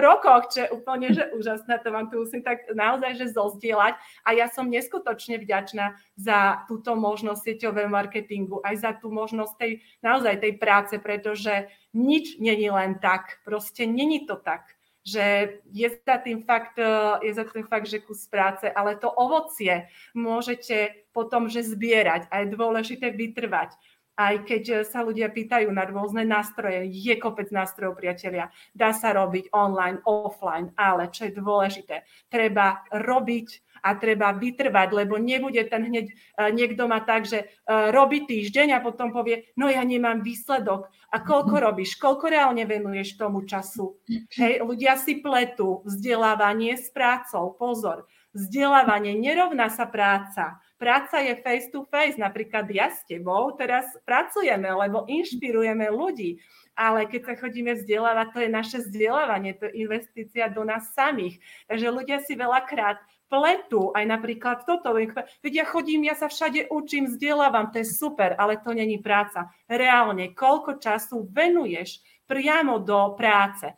rokoch, 0.00 0.42
čo 0.52 0.58
je 0.64 0.72
úplne 0.72 1.12
že 1.12 1.30
úžasné, 1.34 1.82
to 1.82 1.90
vám 1.90 2.06
tu 2.10 2.22
musím 2.22 2.42
tak 2.42 2.64
naozaj 2.70 3.18
že 3.18 3.26
zozdieľať 3.34 3.94
a 4.24 4.28
ja 4.32 4.46
som 4.46 4.70
neskutočne 4.70 5.42
vďačná 5.42 5.98
za 6.14 6.64
túto 6.70 6.94
možnosť 6.94 7.42
sieťového 7.42 7.90
marketingu, 7.90 8.62
aj 8.62 8.74
za 8.80 8.92
tú 8.96 9.10
možnosť 9.10 9.54
tej, 9.58 9.72
naozaj 10.00 10.38
tej 10.40 10.52
práce, 10.56 10.94
pretože 11.02 11.68
nič 11.92 12.38
není 12.38 12.70
len 12.70 12.98
tak, 13.02 13.42
proste 13.42 13.86
není 13.86 14.26
to 14.26 14.38
tak 14.38 14.76
že 15.06 15.22
je 15.70 15.86
za 16.02 16.18
tým 16.18 16.42
fakt, 16.42 16.82
je 17.22 17.30
za 17.30 17.46
tým 17.46 17.62
fakt, 17.70 17.86
že 17.86 18.02
kus 18.02 18.26
práce, 18.26 18.66
ale 18.66 18.98
to 18.98 19.06
ovocie 19.06 19.86
môžete 20.18 21.06
potom, 21.14 21.46
že 21.46 21.62
zbierať 21.62 22.26
a 22.26 22.42
je 22.42 22.50
dôležité 22.50 23.14
vytrvať 23.14 23.78
aj 24.16 24.48
keď 24.48 24.62
eh, 24.72 24.76
sa 24.82 25.04
ľudia 25.04 25.28
pýtajú 25.28 25.68
na 25.68 25.84
rôzne 25.84 26.24
nástroje, 26.24 26.88
je 26.88 27.14
kopec 27.20 27.52
nástrojov, 27.52 28.00
priatelia. 28.00 28.48
Dá 28.72 28.96
sa 28.96 29.12
robiť 29.12 29.52
online, 29.52 30.00
offline, 30.08 30.72
ale 30.74 31.12
čo 31.12 31.28
je 31.28 31.36
dôležité, 31.36 32.08
treba 32.32 32.82
robiť 32.90 33.62
a 33.84 33.94
treba 33.94 34.32
vytrvať, 34.34 34.88
lebo 34.90 35.20
nebude 35.20 35.60
ten 35.68 35.84
hneď, 35.84 36.06
eh, 36.10 36.50
niekto 36.50 36.88
má 36.88 37.04
tak, 37.04 37.28
že 37.28 37.44
eh, 37.44 37.92
robí 37.92 38.24
týždeň 38.24 38.80
a 38.80 38.82
potom 38.82 39.12
povie, 39.12 39.52
no 39.54 39.68
ja 39.68 39.84
nemám 39.84 40.24
výsledok. 40.24 40.88
A 41.12 41.22
koľko 41.22 41.62
robíš, 41.62 41.96
koľko 42.02 42.28
reálne 42.28 42.66
venuješ 42.66 43.14
tomu 43.14 43.46
času? 43.46 43.94
Hej, 44.36 44.66
ľudia 44.66 44.98
si 44.98 45.22
pletú 45.22 45.86
vzdelávanie 45.86 46.74
s 46.74 46.90
prácou. 46.90 47.54
Pozor, 47.54 48.10
vzdelávanie 48.36 49.16
nerovná 49.16 49.72
sa 49.72 49.88
práca 49.88 50.60
práca 50.76 51.20
je 51.24 51.36
face 51.40 51.68
to 51.72 51.88
face. 51.88 52.20
Napríklad 52.20 52.68
ja 52.70 52.92
s 52.92 53.02
tebou 53.08 53.52
teraz 53.56 53.88
pracujeme, 54.04 54.68
lebo 54.68 55.08
inšpirujeme 55.08 55.88
ľudí. 55.90 56.40
Ale 56.76 57.08
keď 57.08 57.32
sa 57.32 57.34
chodíme 57.40 57.72
vzdelávať, 57.72 58.26
to 58.36 58.38
je 58.44 58.50
naše 58.52 58.78
vzdelávanie, 58.84 59.56
to 59.56 59.64
je 59.72 59.80
investícia 59.80 60.52
do 60.52 60.60
nás 60.60 60.92
samých. 60.92 61.40
Takže 61.72 61.88
ľudia 61.88 62.20
si 62.20 62.36
veľakrát 62.36 63.00
pletu 63.32 63.90
aj 63.96 64.04
napríklad 64.04 64.68
toto. 64.68 64.92
Veď 64.92 65.52
ja 65.56 65.64
chodím, 65.64 66.04
ja 66.04 66.14
sa 66.14 66.28
všade 66.28 66.68
učím, 66.68 67.08
vzdelávam, 67.08 67.72
to 67.72 67.80
je 67.80 67.88
super, 67.88 68.36
ale 68.36 68.60
to 68.60 68.76
není 68.76 69.00
práca. 69.00 69.50
Reálne, 69.66 70.36
koľko 70.36 70.76
času 70.76 71.24
venuješ 71.32 72.04
priamo 72.28 72.84
do 72.84 73.16
práce? 73.16 73.72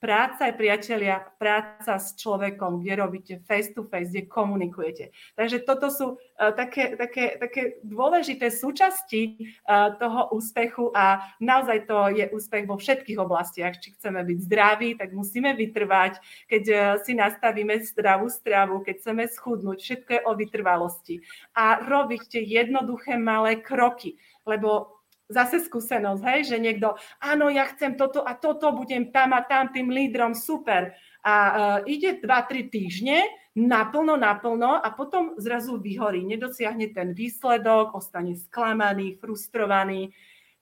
Práca 0.00 0.48
je, 0.48 0.56
priatelia, 0.56 1.20
práca 1.36 2.00
s 2.00 2.16
človekom, 2.16 2.80
kde 2.80 2.92
robíte 2.96 3.34
face 3.44 3.76
to 3.76 3.84
face, 3.84 4.08
kde 4.08 4.26
komunikujete. 4.26 5.12
Takže 5.36 5.62
toto 5.68 5.92
sú 5.92 6.16
uh, 6.16 6.52
také, 6.56 6.96
také, 6.96 7.36
také 7.36 7.78
dôležité 7.84 8.48
súčasti 8.48 9.36
uh, 9.68 9.94
toho 10.00 10.32
úspechu 10.32 10.88
a 10.96 11.20
naozaj 11.38 11.84
to 11.84 11.98
je 12.16 12.24
úspech 12.32 12.64
vo 12.64 12.80
všetkých 12.80 13.20
oblastiach. 13.20 13.76
Či 13.76 14.00
chceme 14.00 14.24
byť 14.24 14.38
zdraví, 14.48 14.88
tak 14.96 15.12
musíme 15.12 15.52
vytrvať. 15.52 16.18
Keď 16.48 16.64
uh, 16.72 16.80
si 17.04 17.12
nastavíme 17.12 17.76
zdravú 17.84 18.32
stravu, 18.32 18.80
keď 18.80 18.94
chceme 19.04 19.24
schudnúť, 19.28 19.78
všetko 19.78 20.10
je 20.16 20.20
o 20.24 20.32
vytrvalosti. 20.32 21.20
A 21.52 21.84
robiť 21.84 22.22
tie 22.32 22.42
jednoduché 22.42 23.20
malé 23.20 23.60
kroky, 23.60 24.16
lebo 24.48 24.99
zase 25.30 25.62
skúsenosť, 25.62 26.22
hej, 26.26 26.40
že 26.50 26.56
niekto, 26.58 26.98
áno, 27.22 27.46
ja 27.48 27.70
chcem 27.70 27.94
toto 27.94 28.20
a 28.26 28.34
toto, 28.34 28.74
budem 28.74 29.14
tam 29.14 29.32
a 29.32 29.46
tam 29.46 29.70
tým 29.70 29.88
lídrom, 29.88 30.34
super. 30.34 30.92
A 31.22 31.34
uh, 31.34 31.78
ide 31.86 32.18
2-3 32.18 32.66
týždne, 32.68 33.30
naplno, 33.54 34.18
naplno 34.18 34.78
a 34.78 34.88
potom 34.90 35.38
zrazu 35.38 35.78
vyhorí, 35.78 36.26
nedosiahne 36.26 36.90
ten 36.90 37.14
výsledok, 37.14 37.94
ostane 37.94 38.34
sklamaný, 38.34 39.16
frustrovaný. 39.22 40.10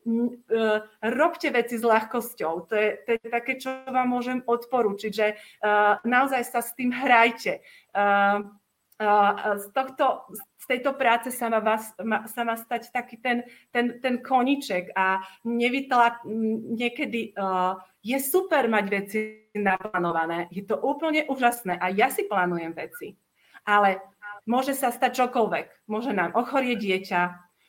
Uh, 0.09 0.85
robte 1.05 1.53
veci 1.53 1.77
s 1.77 1.85
ľahkosťou. 1.85 2.53
To 2.69 2.75
je, 2.77 2.89
to 3.05 3.09
je 3.17 3.29
také, 3.29 3.61
čo 3.61 3.85
vám 3.89 4.09
môžem 4.09 4.41
odporučiť, 4.45 5.13
že 5.13 5.37
uh, 5.37 6.01
naozaj 6.05 6.43
sa 6.49 6.61
s 6.61 6.73
tým 6.77 6.93
hrajte. 6.93 7.61
Uh, 7.93 8.58
z, 8.99 9.67
tohto, 9.71 10.27
z 10.59 10.65
tejto 10.67 10.91
práce 10.99 11.31
sa 11.31 11.47
má, 11.47 11.63
vás, 11.63 11.95
sa 12.35 12.43
má 12.43 12.59
stať 12.59 12.91
taký 12.91 13.23
ten, 13.23 13.47
ten, 13.71 14.03
ten 14.03 14.19
koniček 14.19 14.91
a 14.99 15.23
nevytla, 15.47 16.19
niekedy 16.75 17.31
uh, 17.39 17.79
je 18.03 18.19
super 18.19 18.67
mať 18.67 18.85
veci 18.91 19.19
naplánované, 19.55 20.51
je 20.51 20.67
to 20.67 20.75
úplne 20.83 21.31
úžasné 21.31 21.79
a 21.79 21.95
ja 21.95 22.11
si 22.11 22.27
plánujem 22.27 22.75
veci, 22.75 23.15
ale 23.63 24.03
môže 24.51 24.75
sa 24.75 24.91
stať 24.91 25.27
čokoľvek. 25.27 25.87
Môže 25.87 26.11
nám 26.11 26.35
ochorieť 26.35 26.79
dieťa, 26.83 27.21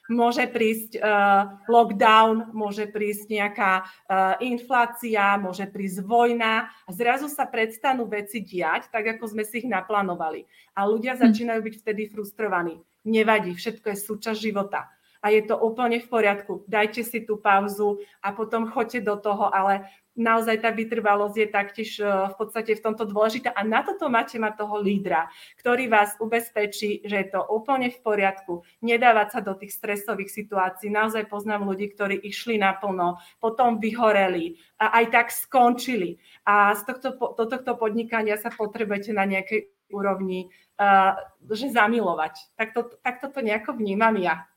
môže 0.10 0.50
prísť 0.50 0.98
uh, 0.98 1.62
lockdown, 1.70 2.52
môže 2.52 2.90
prísť 2.90 3.30
nejaká 3.30 3.72
uh, 3.86 4.36
inflácia, 4.42 5.38
môže 5.38 5.70
prísť 5.70 6.04
vojna 6.04 6.68
a 6.68 6.90
zrazu 6.90 7.30
sa 7.30 7.46
prestanú 7.46 8.10
veci 8.10 8.42
diať, 8.42 8.90
tak 8.90 9.06
ako 9.18 9.30
sme 9.38 9.46
si 9.46 9.64
ich 9.64 9.68
naplánovali. 9.70 10.50
A 10.74 10.90
ľudia 10.90 11.14
hm. 11.16 11.30
začínajú 11.30 11.62
byť 11.62 11.76
vtedy 11.86 12.10
frustrovaní. 12.10 12.82
Nevadí, 13.06 13.56
všetko 13.56 13.96
je 13.96 13.98
súčasť 14.04 14.40
života 14.42 14.90
a 15.20 15.36
je 15.36 15.44
to 15.44 15.60
úplne 15.60 16.00
v 16.00 16.08
poriadku. 16.08 16.64
Dajte 16.68 17.04
si 17.04 17.24
tú 17.28 17.36
pauzu 17.40 18.00
a 18.24 18.32
potom 18.32 18.72
choďte 18.72 19.04
do 19.04 19.20
toho, 19.20 19.52
ale 19.52 19.88
naozaj 20.20 20.60
tá 20.60 20.70
vytrvalosť 20.76 21.36
je 21.40 21.48
taktiež 21.48 21.90
e, 21.98 22.06
v 22.06 22.36
podstate 22.36 22.76
v 22.76 22.84
tomto 22.84 23.08
dôležitá 23.08 23.56
a 23.56 23.64
na 23.64 23.80
toto 23.82 24.12
máte 24.12 24.36
mať 24.36 24.60
toho 24.60 24.76
lídra, 24.84 25.32
ktorý 25.64 25.88
vás 25.88 26.20
ubezpečí, 26.20 27.08
že 27.08 27.16
je 27.24 27.28
to 27.32 27.40
úplne 27.48 27.88
v 27.88 28.00
poriadku, 28.04 28.68
nedávať 28.84 29.28
sa 29.32 29.40
do 29.40 29.56
tých 29.56 29.72
stresových 29.72 30.28
situácií. 30.28 30.92
Naozaj 30.92 31.32
poznám 31.32 31.64
ľudí, 31.64 31.96
ktorí 31.96 32.20
išli 32.20 32.60
naplno, 32.60 33.16
potom 33.40 33.80
vyhoreli 33.80 34.60
a 34.84 35.00
aj 35.00 35.06
tak 35.16 35.28
skončili. 35.32 36.20
A 36.44 36.76
z 36.76 36.84
tohto, 36.84 37.16
do 37.16 37.46
tohto 37.48 37.80
podnikania 37.80 38.36
sa 38.36 38.52
potrebujete 38.52 39.16
na 39.16 39.24
nejakej 39.24 39.72
úrovni 39.90 40.50
uh, 40.78 41.18
že 41.50 41.74
zamilovať. 41.74 42.54
Tak, 42.58 42.68
to, 42.74 42.82
tak 43.02 43.22
toto 43.22 43.42
nejako 43.42 43.78
vnímam 43.78 44.14
ja. 44.22 44.49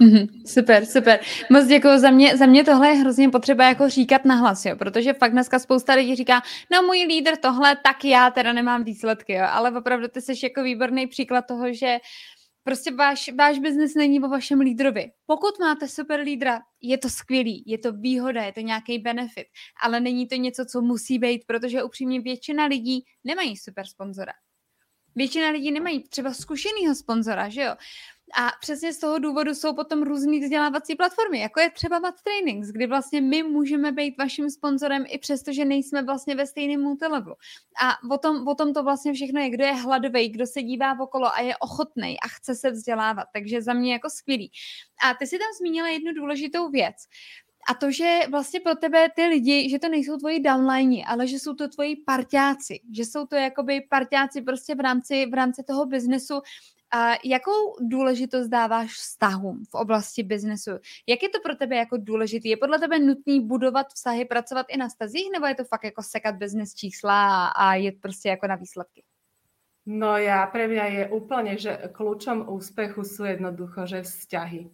Mm-hmm, 0.00 0.46
super, 0.46 0.86
super. 0.86 1.20
Moc 1.50 1.66
děkuji 1.66 1.98
za 1.98 2.10
mě, 2.10 2.36
za 2.36 2.46
mě 2.46 2.64
tohle 2.64 2.88
je 2.88 2.94
hrozně 2.94 3.28
potřeba 3.28 3.64
jako 3.64 3.88
říkat 3.88 4.24
nahlas, 4.24 4.64
jo, 4.64 4.76
protože 4.76 5.12
fakt 5.12 5.32
dneska 5.32 5.58
spousta 5.58 5.94
lidí 5.94 6.16
říká, 6.16 6.42
no 6.72 6.82
můj 6.82 6.98
lídr 6.98 7.36
tohle, 7.36 7.76
tak 7.76 8.04
já 8.04 8.30
teda 8.30 8.52
nemám 8.52 8.84
výsledky, 8.84 9.32
jo, 9.32 9.46
ale 9.50 9.70
opravdu 9.78 10.08
ty 10.08 10.20
jsi 10.20 10.32
jako 10.42 10.62
výborný 10.62 11.06
příklad 11.06 11.42
toho, 11.46 11.72
že 11.72 11.98
prostě 12.64 12.90
váš, 12.90 13.30
váš 13.38 13.58
biznis 13.58 13.94
není 13.94 14.20
o 14.20 14.28
vašem 14.28 14.60
lídrovi. 14.60 15.10
Pokud 15.26 15.58
máte 15.60 15.88
super 15.88 16.20
lídra, 16.20 16.60
je 16.80 16.98
to 16.98 17.10
skvělý, 17.10 17.64
je 17.66 17.78
to 17.78 17.92
výhoda, 17.92 18.42
je 18.42 18.52
to 18.52 18.60
nějaký 18.60 18.98
benefit, 18.98 19.46
ale 19.82 20.00
není 20.00 20.28
to 20.28 20.34
něco, 20.34 20.64
co 20.64 20.80
musí 20.80 21.18
být, 21.18 21.44
protože 21.46 21.82
upřímně 21.82 22.20
většina 22.20 22.64
lidí 22.64 23.04
nemají 23.24 23.56
super 23.56 23.86
sponzora. 23.86 24.32
Většina 25.16 25.48
lidí 25.48 25.72
nemají 25.72 26.08
třeba 26.08 26.34
zkušenýho 26.34 26.94
sponzora, 26.94 27.48
že 27.48 27.62
jo? 27.62 27.74
A 28.36 28.50
přesně 28.60 28.92
z 28.92 28.98
toho 28.98 29.18
důvodu 29.18 29.54
jsou 29.54 29.74
potom 29.74 30.02
různé 30.02 30.40
vzdělávací 30.40 30.94
platformy, 30.94 31.40
jako 31.40 31.60
je 31.60 31.70
třeba 31.70 31.98
Mat 31.98 32.14
Trainings, 32.22 32.68
kdy 32.68 32.86
vlastně 32.86 33.20
my 33.20 33.42
můžeme 33.42 33.92
být 33.92 34.18
vaším 34.18 34.50
sponzorem 34.50 35.04
i 35.08 35.18
přesto, 35.18 35.52
že 35.52 35.64
nejsme 35.64 36.02
vlastně 36.02 36.34
ve 36.34 36.46
stejném 36.46 36.80
multilevelu. 36.80 37.36
A 37.82 38.14
o 38.14 38.18
tom, 38.18 38.48
o 38.48 38.54
tom 38.54 38.74
to 38.74 38.82
vlastně 38.82 39.12
všechno 39.12 39.40
je, 39.40 39.50
kdo 39.50 39.64
je 39.64 39.72
hladový, 39.72 40.28
kdo 40.28 40.46
se 40.46 40.62
dívá 40.62 41.00
okolo 41.00 41.34
a 41.34 41.40
je 41.40 41.56
ochotný 41.56 42.20
a 42.20 42.28
chce 42.28 42.54
se 42.54 42.70
vzdělávat. 42.70 43.24
Takže 43.32 43.62
za 43.62 43.72
mě 43.72 43.92
jako 43.92 44.10
skvělý. 44.10 44.50
A 45.04 45.14
ty 45.14 45.26
si 45.26 45.38
tam 45.38 45.48
zmínila 45.58 45.88
jednu 45.88 46.12
důležitou 46.12 46.70
věc. 46.70 46.96
A 47.70 47.74
to, 47.74 47.90
že 47.90 48.20
vlastně 48.30 48.60
pro 48.60 48.74
tebe 48.74 49.08
ty 49.16 49.26
lidi, 49.26 49.70
že 49.70 49.78
to 49.78 49.88
nejsou 49.88 50.16
tvoji 50.16 50.40
downline, 50.40 51.04
ale 51.06 51.26
že 51.26 51.38
jsou 51.38 51.54
to 51.54 51.68
tvoji 51.68 51.96
parťáci, 51.96 52.80
že 52.92 53.04
jsou 53.04 53.26
to 53.26 53.36
jakoby 53.36 53.80
parťáci 53.90 54.42
prostě 54.42 54.74
v 54.74 54.80
rámci, 54.80 55.26
v 55.26 55.34
rámci 55.34 55.62
toho 55.62 55.86
biznesu 55.86 56.40
a 56.94 57.12
jakou 57.24 57.76
důležitost 57.80 58.48
dáváš 58.48 58.92
vztahům 58.92 59.64
v 59.70 59.74
oblasti 59.74 60.22
biznesu? 60.22 60.70
Jak 61.08 61.22
je 61.22 61.28
to 61.28 61.40
pro 61.40 61.54
tebe 61.54 61.76
jako 61.76 61.96
důležitý? 61.96 62.48
Je 62.48 62.56
podle 62.56 62.78
tebe 62.78 62.98
nutný 62.98 63.40
budovat 63.40 63.86
vztahy, 63.94 64.24
pracovat 64.24 64.66
i 64.68 64.76
na 64.76 64.88
stazích, 64.88 65.28
nebo 65.32 65.46
je 65.46 65.54
to 65.54 65.64
fakt 65.64 65.84
jako 65.84 66.02
sekat 66.02 66.34
business 66.34 66.74
čísla 66.74 67.46
a 67.46 67.74
je 67.74 67.92
prostě 67.92 68.28
jako 68.28 68.46
na 68.46 68.54
výsledky? 68.54 69.02
No 69.84 70.16
ja, 70.16 70.48
pre 70.48 70.64
mňa 70.64 70.86
je 70.88 71.04
úplne, 71.12 71.60
že 71.60 71.92
kľúčom 71.92 72.48
úspechu 72.48 73.04
sú 73.04 73.28
jednoducho, 73.28 73.84
že 73.84 74.00
vzťahy. 74.00 74.72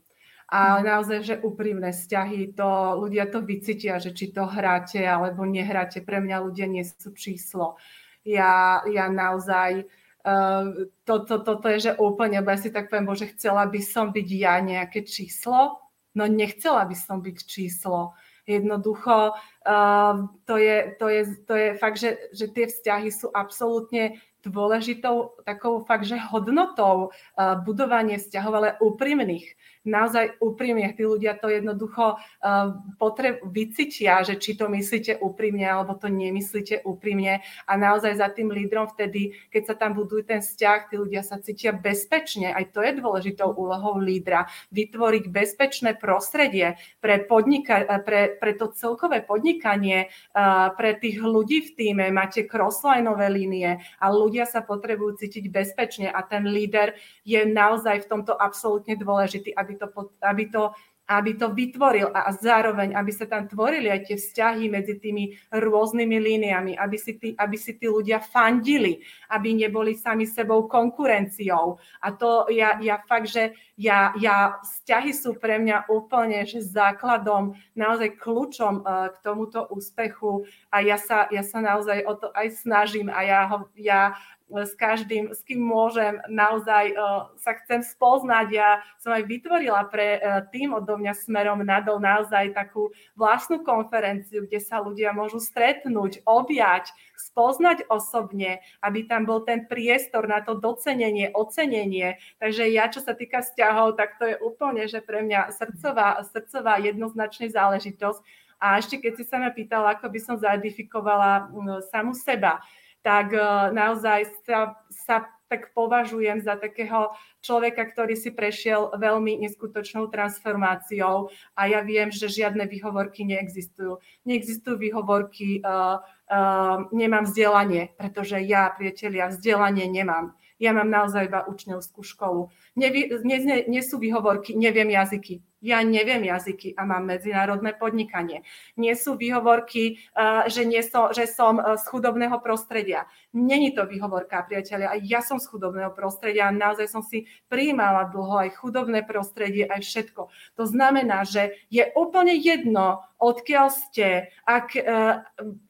A 0.50 0.82
mhm. 0.82 0.82
naozaj, 0.82 1.18
že 1.22 1.34
úprimné 1.38 1.94
vzťahy, 1.94 2.58
to 2.58 2.68
ľudia 2.98 3.30
to 3.30 3.38
vycítia, 3.40 4.02
že 4.02 4.10
či 4.10 4.34
to 4.34 4.44
hráte 4.50 4.98
alebo 4.98 5.46
nehráte. 5.46 6.02
Pre 6.02 6.18
mňa 6.18 6.36
ľudia 6.42 6.66
nie 6.66 6.82
sú 6.82 7.14
číslo. 7.14 7.78
Ja, 8.26 8.82
ja 8.90 9.06
naozaj 9.08 9.86
Ehm, 10.24 10.92
to, 11.04 11.24
to, 11.24 11.40
toto 11.40 11.68
je, 11.68 11.80
že 11.80 11.92
úplne, 11.96 12.44
bo 12.44 12.52
ja 12.52 12.60
si 12.60 12.68
tak 12.68 12.92
poviem, 12.92 13.08
bože, 13.08 13.32
chcela 13.32 13.64
by 13.64 13.80
som 13.80 14.12
byť 14.12 14.28
ja 14.36 14.60
nejaké 14.60 15.08
číslo, 15.08 15.80
no 16.12 16.22
nechcela 16.28 16.84
by 16.84 16.96
som 16.96 17.24
byť 17.24 17.36
číslo. 17.48 18.12
Jednoducho, 18.44 19.30
uh, 19.36 20.14
to, 20.42 20.54
je, 20.58 20.76
to, 20.98 21.06
je, 21.06 21.22
to 21.46 21.54
je 21.54 21.68
fakt, 21.78 22.02
že, 22.02 22.18
že 22.34 22.50
tie 22.50 22.66
vzťahy 22.66 23.08
sú 23.14 23.30
absolútne 23.30 24.18
dôležitou 24.46 25.36
takou 25.44 25.84
fakt, 25.84 26.08
že 26.08 26.16
hodnotou 26.16 27.10
uh, 27.10 27.58
budovanie 27.60 28.16
vzťahov, 28.16 28.52
ale 28.56 28.70
úprimných 28.80 29.56
naozaj 29.84 30.36
úprimne, 30.44 30.92
tí 30.92 31.08
ľudia 31.08 31.40
to 31.40 31.48
jednoducho 31.48 32.20
uh, 32.20 32.76
potreb, 33.00 33.40
vycítia, 33.48 34.20
že 34.20 34.36
či 34.36 34.52
to 34.56 34.68
myslíte 34.68 35.16
úprimne 35.24 35.64
alebo 35.64 35.96
to 35.96 36.12
nemyslíte 36.12 36.84
úprimne 36.84 37.40
a 37.64 37.72
naozaj 37.80 38.20
za 38.20 38.28
tým 38.28 38.52
lídrom 38.52 38.92
vtedy, 38.92 39.32
keď 39.48 39.62
sa 39.72 39.74
tam 39.76 39.96
buduje 39.96 40.28
ten 40.28 40.40
vzťah, 40.44 40.78
tí 40.92 40.94
ľudia 41.00 41.24
sa 41.24 41.40
cítia 41.40 41.72
bezpečne. 41.72 42.52
Aj 42.52 42.64
to 42.68 42.84
je 42.84 43.00
dôležitou 43.00 43.56
úlohou 43.56 43.96
lídra. 43.96 44.52
Vytvoriť 44.68 45.24
bezpečné 45.32 45.96
prostredie 45.96 46.76
pre, 47.00 47.24
podnika- 47.24 47.88
pre, 48.04 48.36
pre 48.36 48.52
to 48.52 48.68
celkové 48.76 49.24
podnikanie, 49.24 50.12
uh, 50.36 50.76
pre 50.76 50.92
tých 51.00 51.24
ľudí 51.24 51.64
v 51.64 51.70
týme. 51.72 52.04
Máte 52.12 52.44
crosslineové 52.44 53.32
línie 53.32 53.80
a 53.96 54.06
ľudia 54.12 54.29
sa 54.46 54.62
potrebujú 54.62 55.18
cítiť 55.18 55.50
bezpečne 55.50 56.08
a 56.10 56.22
ten 56.22 56.46
líder 56.46 56.94
je 57.26 57.42
naozaj 57.42 58.06
v 58.06 58.10
tomto 58.10 58.38
absolútne 58.38 58.94
dôležitý, 58.94 59.50
aby 59.58 59.74
to, 59.74 59.86
aby 60.22 60.46
to 60.48 60.70
aby 61.10 61.34
to 61.34 61.50
vytvoril 61.50 62.14
a 62.14 62.30
zároveň, 62.30 62.94
aby 62.94 63.10
sa 63.10 63.26
tam 63.26 63.50
tvorili 63.50 63.90
aj 63.90 64.06
tie 64.06 64.16
vzťahy 64.16 64.70
medzi 64.70 64.94
tými 65.02 65.34
rôznymi 65.50 66.16
líniami, 66.22 66.72
aby 66.78 66.94
si 66.94 67.18
tí, 67.18 67.34
aby 67.34 67.58
si 67.58 67.74
tí 67.74 67.90
ľudia 67.90 68.22
fandili, 68.22 69.02
aby 69.34 69.58
neboli 69.58 69.98
sami 69.98 70.30
sebou 70.30 70.70
konkurenciou. 70.70 71.82
A 71.98 72.14
to 72.14 72.46
ja, 72.54 72.78
ja 72.78 73.02
fakt, 73.02 73.26
že 73.26 73.58
ja, 73.74 74.14
ja 74.14 74.62
vzťahy 74.62 75.10
sú 75.10 75.34
pre 75.34 75.58
mňa 75.58 75.90
úplne 75.90 76.46
že 76.46 76.62
základom, 76.62 77.58
naozaj 77.74 78.14
kľúčom 78.20 78.86
uh, 78.86 79.10
k 79.10 79.16
tomuto 79.26 79.66
úspechu 79.74 80.46
a 80.70 80.78
ja 80.84 80.94
sa, 80.94 81.26
ja 81.34 81.42
sa 81.42 81.58
naozaj 81.58 82.06
o 82.06 82.14
to 82.14 82.30
aj 82.38 82.54
snažím 82.54 83.10
a 83.10 83.26
ja, 83.26 83.40
ja 83.74 84.00
s 84.50 84.74
každým, 84.74 85.30
s 85.30 85.40
kým 85.46 85.62
môžem, 85.62 86.18
naozaj 86.26 86.92
uh, 86.92 87.30
sa 87.38 87.54
chcem 87.62 87.86
spoznať. 87.86 88.46
Ja 88.50 88.82
som 88.98 89.14
aj 89.14 89.24
vytvorila 89.30 89.86
pre 89.86 90.18
uh, 90.18 90.42
tým 90.50 90.74
odo 90.74 90.98
mňa 90.98 91.14
smerom 91.14 91.62
nadol 91.62 92.02
naozaj 92.02 92.52
takú 92.52 92.90
vlastnú 93.14 93.62
konferenciu, 93.62 94.44
kde 94.44 94.58
sa 94.58 94.82
ľudia 94.82 95.14
môžu 95.14 95.38
stretnúť, 95.38 96.26
objať, 96.26 96.90
spoznať 97.14 97.86
osobne, 97.86 98.64
aby 98.82 99.06
tam 99.06 99.28
bol 99.28 99.46
ten 99.46 99.70
priestor 99.70 100.26
na 100.26 100.42
to 100.42 100.58
docenenie, 100.58 101.30
ocenenie. 101.30 102.18
Takže 102.42 102.66
ja, 102.68 102.90
čo 102.90 103.04
sa 103.04 103.14
týka 103.14 103.44
vzťahov, 103.44 103.94
tak 103.94 104.18
to 104.18 104.26
je 104.26 104.36
úplne, 104.42 104.84
že 104.90 104.98
pre 105.04 105.22
mňa 105.22 105.54
srdcová, 105.54 106.24
srdcová 106.26 106.82
jednoznačne 106.82 107.52
záležitosť. 107.52 108.20
A 108.60 108.76
ešte 108.76 109.00
keď 109.00 109.12
si 109.16 109.24
sa 109.24 109.40
ma 109.40 109.48
pýtala, 109.48 109.96
ako 109.96 110.12
by 110.12 110.20
som 110.20 110.36
zaidifikovala 110.36 111.48
samu 111.88 112.12
seba, 112.12 112.60
tak 113.00 113.32
e, 113.32 113.40
naozaj 113.72 114.28
sa, 114.44 114.76
sa 114.88 115.16
tak 115.50 115.74
považujem 115.74 116.38
za 116.46 116.54
takého 116.54 117.10
človeka, 117.42 117.82
ktorý 117.82 118.14
si 118.14 118.30
prešiel 118.30 118.94
veľmi 118.94 119.42
neskutočnou 119.42 120.06
transformáciou 120.06 121.26
a 121.58 121.66
ja 121.66 121.82
viem, 121.82 122.14
že 122.14 122.30
žiadne 122.30 122.70
výhovorky 122.70 123.26
neexistujú. 123.26 123.98
Neexistujú 124.30 124.78
výhovorky, 124.78 125.58
uh, 125.66 125.98
uh, 126.30 126.86
nemám 126.94 127.26
vzdelanie, 127.26 127.90
pretože 127.98 128.38
ja, 128.46 128.70
priatelia, 128.70 129.26
vzdelanie 129.26 129.90
nemám. 129.90 130.38
Ja 130.62 130.70
mám 130.70 130.86
naozaj 130.86 131.26
iba 131.26 131.42
učňovskú 131.42 132.06
školu. 132.06 132.54
Nie, 132.78 132.94
nie, 133.26 133.66
nie 133.66 133.82
sú 133.82 133.98
výhovorky, 133.98 134.54
neviem 134.54 134.94
jazyky 134.94 135.42
ja 135.60 135.84
neviem 135.84 136.24
jazyky 136.24 136.72
a 136.76 136.88
mám 136.88 137.04
medzinárodné 137.04 137.76
podnikanie. 137.76 138.42
Nie 138.80 138.96
sú 138.96 139.16
výhovorky, 139.16 140.00
eh, 140.16 140.48
že, 140.48 140.64
nie 140.64 140.80
som, 140.80 141.12
že 141.12 141.28
som 141.28 141.60
eh, 141.60 141.76
z 141.76 141.84
chudobného 141.88 142.40
prostredia. 142.40 143.04
Není 143.36 143.76
to 143.76 143.86
výhovorka, 143.86 144.42
priateľia. 144.48 144.96
Aj 144.96 145.00
ja 145.04 145.20
som 145.20 145.38
z 145.38 145.46
chudobného 145.46 145.92
prostredia 145.92 146.48
a 146.48 146.56
naozaj 146.56 146.88
som 146.88 147.04
si 147.04 147.30
prijímala 147.46 148.08
dlho 148.10 148.48
aj 148.48 148.58
chudobné 148.58 149.06
prostredie, 149.06 149.68
aj 149.68 149.84
všetko. 149.86 150.32
To 150.58 150.64
znamená, 150.66 151.22
že 151.22 151.54
je 151.70 151.86
úplne 151.94 152.34
jedno, 152.34 153.04
odkiaľ 153.20 153.68
ste, 153.68 154.32
ak, 154.48 154.74
uh, 154.80 155.22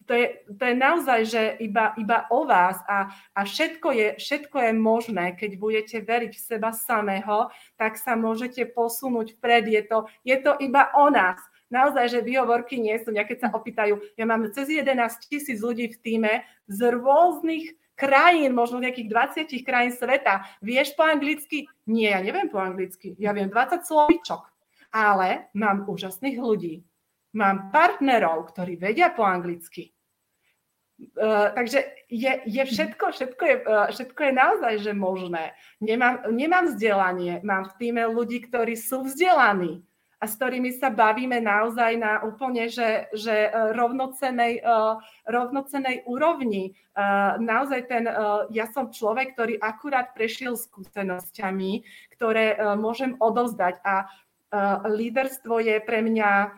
to, 0.06 0.14
je, 0.14 0.26
to 0.54 0.62
je 0.70 0.74
naozaj, 0.78 1.20
že 1.26 1.42
iba, 1.58 1.92
iba 1.98 2.30
o 2.30 2.46
vás 2.46 2.78
a, 2.86 3.10
a 3.34 3.40
všetko, 3.42 3.88
je, 3.90 4.08
všetko 4.22 4.56
je 4.70 4.72
možné, 4.72 5.34
keď 5.34 5.50
budete 5.58 5.96
veriť 5.98 6.32
v 6.32 6.46
seba 6.46 6.70
samého, 6.70 7.50
tak 7.74 7.98
sa 7.98 8.14
môžete 8.14 8.70
posunúť 8.70 9.36
vpred. 9.36 9.79
Je 9.80 9.84
to, 9.88 9.98
je 10.22 10.36
to 10.44 10.52
iba 10.60 10.92
o 10.92 11.08
nás. 11.08 11.40
Naozaj, 11.70 12.18
že 12.18 12.26
výhovorky 12.26 12.82
nie 12.82 12.98
sú. 13.00 13.14
Keď 13.14 13.38
sa 13.40 13.48
opýtajú, 13.54 13.96
ja 14.18 14.24
mám 14.26 14.44
cez 14.52 14.68
11 14.68 14.92
tisíc 15.30 15.62
ľudí 15.62 15.88
v 15.94 16.00
týme 16.02 16.32
z 16.66 16.78
rôznych 16.92 17.78
krajín, 17.94 18.56
možno 18.56 18.80
nejakých 18.80 19.08
20 19.46 19.68
krajín 19.68 19.92
sveta. 19.94 20.48
Vieš 20.64 20.98
po 20.98 21.04
anglicky? 21.06 21.68
Nie, 21.86 22.16
ja 22.16 22.20
neviem 22.24 22.48
po 22.48 22.58
anglicky. 22.58 23.14
Ja 23.20 23.36
viem 23.36 23.52
20 23.52 23.86
slovíčok. 23.86 24.48
Ale 24.90 25.52
mám 25.54 25.86
úžasných 25.86 26.36
ľudí. 26.40 26.82
Mám 27.38 27.70
partnerov, 27.70 28.50
ktorí 28.50 28.74
vedia 28.74 29.14
po 29.14 29.22
anglicky. 29.22 29.94
Uh, 31.00 31.48
takže 31.56 31.80
je, 32.12 32.32
je 32.44 32.62
všetko, 32.64 33.04
všetko 33.12 33.42
je, 33.46 33.56
uh, 33.64 33.88
všetko 33.88 34.20
je 34.20 34.32
naozaj 34.36 34.74
že 34.84 34.92
možné. 34.92 35.56
Nemám, 35.80 36.28
nemám 36.28 36.68
vzdelanie, 36.68 37.40
mám 37.40 37.72
v 37.72 37.76
týme 37.80 38.04
ľudí, 38.04 38.44
ktorí 38.44 38.76
sú 38.76 39.08
vzdelaní 39.08 39.80
a 40.20 40.28
s 40.28 40.36
ktorými 40.36 40.76
sa 40.76 40.92
bavíme 40.92 41.40
naozaj 41.40 41.96
na 41.96 42.20
úplne, 42.20 42.68
že, 42.68 43.08
že 43.16 43.48
e, 43.48 43.50
rovnocenej, 43.72 44.60
rovnocenej 45.24 46.04
úrovni. 46.04 46.76
Naozaj 47.40 47.80
ten, 47.88 48.04
ja 48.52 48.68
som 48.68 48.92
človek, 48.92 49.32
ktorý 49.32 49.56
akurát 49.56 50.12
prešiel 50.12 50.60
skúsenosťami, 50.60 51.88
ktoré 52.12 52.60
môžem 52.76 53.16
odovzdať 53.16 53.80
a 53.80 54.12
líderstvo 54.84 55.56
je 55.64 55.80
pre 55.80 56.04
mňa 56.04 56.52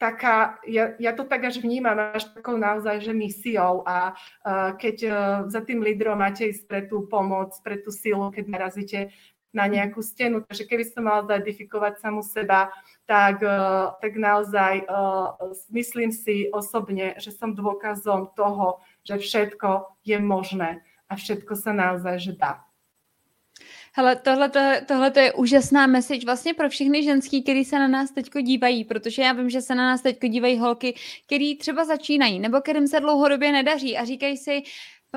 taká, 0.00 0.56
ja, 0.64 0.96
ja 0.96 1.12
to 1.12 1.28
tak 1.28 1.44
až 1.44 1.60
vnímam 1.60 2.00
až 2.16 2.32
takou 2.32 2.56
naozaj, 2.56 3.04
že 3.04 3.12
misiou 3.12 3.84
a 3.84 4.16
uh, 4.16 4.72
keď 4.80 4.96
uh, 5.04 5.14
za 5.52 5.60
tým 5.60 5.84
lídrom 5.84 6.16
máte 6.16 6.48
ísť 6.48 6.64
pre 6.64 6.80
tú 6.88 7.04
pomoc, 7.04 7.52
pre 7.60 7.76
tú 7.76 7.92
silu, 7.92 8.32
keď 8.32 8.44
narazíte 8.48 9.12
na 9.52 9.68
nejakú 9.68 10.00
stenu. 10.00 10.40
Takže 10.40 10.64
keby 10.64 10.88
som 10.88 11.04
mala 11.04 11.28
zaedifikovať 11.28 12.00
samu 12.00 12.24
seba, 12.24 12.72
tak, 13.04 13.44
uh, 13.44 13.92
tak 14.00 14.16
naozaj 14.16 14.88
uh, 14.88 15.36
myslím 15.68 16.16
si 16.16 16.48
osobne, 16.48 17.20
že 17.20 17.36
som 17.36 17.52
dôkazom 17.52 18.32
toho, 18.32 18.80
že 19.04 19.20
všetko 19.20 20.00
je 20.00 20.16
možné 20.16 20.80
a 21.12 21.20
všetko 21.20 21.52
sa 21.60 21.76
naozaj 21.76 22.16
že 22.24 22.32
dá. 22.40 22.64
Hele, 23.92 24.16
tohle 24.86 25.12
je 25.16 25.32
úžasná 25.32 25.86
message 25.86 26.26
vlastně 26.26 26.54
pro 26.54 26.68
všechny 26.68 27.02
ženský, 27.02 27.42
který 27.42 27.64
se 27.64 27.78
na 27.78 27.88
nás 27.88 28.10
teďko 28.10 28.40
dívají, 28.40 28.84
protože 28.84 29.22
já 29.22 29.32
vím, 29.32 29.50
že 29.50 29.62
se 29.62 29.74
na 29.74 29.84
nás 29.84 30.02
teďko 30.02 30.26
dívají 30.26 30.58
holky, 30.58 30.94
který 31.26 31.56
třeba 31.56 31.84
začínají, 31.84 32.38
nebo 32.38 32.60
kterým 32.60 32.88
se 32.88 33.00
dlouhodobě 33.00 33.52
nedaří 33.52 33.96
a 33.96 34.04
říkají 34.04 34.36
si, 34.36 34.62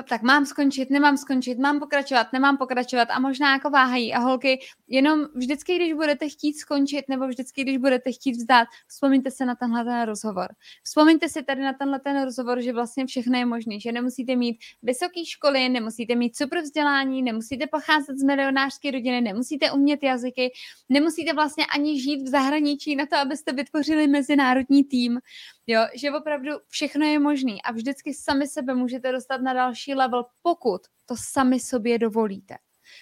tak 0.02 0.22
mám 0.22 0.46
skončit, 0.46 0.90
nemám 0.90 1.16
skončit, 1.16 1.58
mám 1.58 1.78
pokračovat, 1.78 2.32
nemám 2.32 2.56
pokračovat 2.56 3.08
a 3.10 3.18
možná 3.18 3.52
jako 3.52 3.70
váhají 3.70 4.14
a 4.14 4.18
holky, 4.18 4.58
jenom 4.88 5.26
vždycky, 5.34 5.76
když 5.76 5.92
budete 5.92 6.28
chtít 6.28 6.54
skončit 6.54 7.04
nebo 7.08 7.28
vždycky, 7.28 7.62
když 7.62 7.78
budete 7.78 8.12
chtít 8.12 8.32
vzdát, 8.32 8.68
vzpomeňte 8.88 9.30
se 9.30 9.46
na 9.46 9.54
tenhle 9.54 9.84
ten 9.84 10.02
rozhovor. 10.02 10.46
Vzpomeňte 10.82 11.28
si 11.28 11.42
tady 11.42 11.62
na 11.62 11.72
tenhle 11.72 12.00
ten 12.00 12.24
rozhovor, 12.24 12.60
že 12.60 12.72
vlastně 12.72 13.06
všechno 13.06 13.38
je 13.38 13.46
možné, 13.46 13.80
že 13.80 13.92
nemusíte 13.92 14.36
mít 14.36 14.56
vysoké 14.82 15.24
školy, 15.26 15.68
nemusíte 15.68 16.14
mít 16.14 16.36
super 16.36 16.60
vzdělání, 16.60 17.22
nemusíte 17.22 17.66
pocházet 17.66 18.18
z 18.18 18.22
milionářské 18.22 18.90
rodiny, 18.90 19.20
nemusíte 19.20 19.72
umět 19.72 20.02
jazyky, 20.02 20.52
nemusíte 20.88 21.32
vlastně 21.32 21.66
ani 21.74 22.00
žít 22.00 22.22
v 22.22 22.28
zahraničí 22.28 22.96
na 22.96 23.06
to, 23.06 23.16
abyste 23.16 23.52
vytvořili 23.52 24.06
mezinárodní 24.06 24.84
tým. 24.84 25.20
Jo, 25.66 25.80
že 25.94 26.10
opravdu 26.10 26.50
všechno 26.68 27.06
je 27.06 27.18
možné 27.18 27.52
a 27.64 27.72
vždycky 27.72 28.14
sami 28.14 28.46
sebe 28.46 28.74
můžete 28.74 29.12
dostat 29.12 29.40
na 29.40 29.52
další 29.52 29.83
level, 29.92 30.24
pokud 30.42 30.80
to 31.06 31.14
sami 31.18 31.60
sobě 31.60 31.98
dovolíte. 31.98 32.56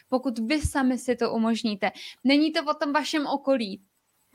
Pokud 0.09 0.39
vy 0.39 0.61
sami 0.61 0.99
si 0.99 1.17
to 1.17 1.33
umožníte. 1.33 1.91
Není 2.25 2.53
to 2.53 2.65
o 2.65 2.75
tom 2.75 2.93
vašem 2.93 3.27
okolí, 3.27 3.83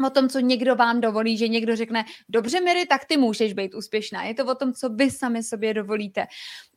o 0.06 0.10
tom, 0.10 0.30
co 0.30 0.40
někdo 0.40 0.76
vám 0.76 1.02
dovolí, 1.02 1.38
že 1.38 1.48
někdo 1.48 1.76
řekne, 1.76 2.06
dobře 2.30 2.62
Miri, 2.62 2.86
tak 2.86 3.06
ty 3.06 3.18
můžeš 3.18 3.54
být 3.54 3.76
úspěšná. 3.76 4.24
Je 4.24 4.34
to 4.34 4.46
o 4.46 4.56
tom, 4.56 4.74
co 4.74 4.90
vy 4.90 5.12
sami 5.12 5.44
sobě 5.44 5.74
dovolíte. 5.74 6.28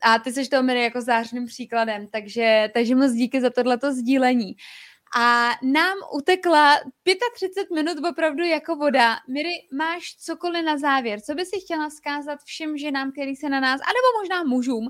A 0.03 0.19
ty 0.19 0.33
jsi 0.33 0.49
to 0.49 0.63
Miri 0.63 0.83
jako 0.83 1.01
zářným 1.01 1.47
příkladem, 1.47 2.07
takže, 2.07 2.71
takže 2.75 2.95
moc 2.95 3.13
díky 3.13 3.41
za 3.41 3.51
tohleto 3.51 3.93
sdílení. 3.93 4.57
A 5.19 5.51
nám 5.63 5.99
utekla 6.15 6.77
35 7.35 7.71
minut 7.75 7.99
opravdu 8.11 8.45
jako 8.45 8.77
voda. 8.77 9.17
Miri, 9.29 9.51
máš 9.73 10.17
cokoliv 10.19 10.65
na 10.65 10.79
závěr? 10.79 11.21
Co 11.21 11.35
by 11.35 11.45
si 11.45 11.61
chtěla 11.61 11.89
vzkázat 11.89 12.39
všem 12.45 12.77
ženám, 12.79 13.13
který 13.13 13.37
se 13.37 13.49
na 13.49 13.61
nás, 13.61 13.81
anebo 13.81 14.21
možná 14.21 14.45
mužům, 14.45 14.89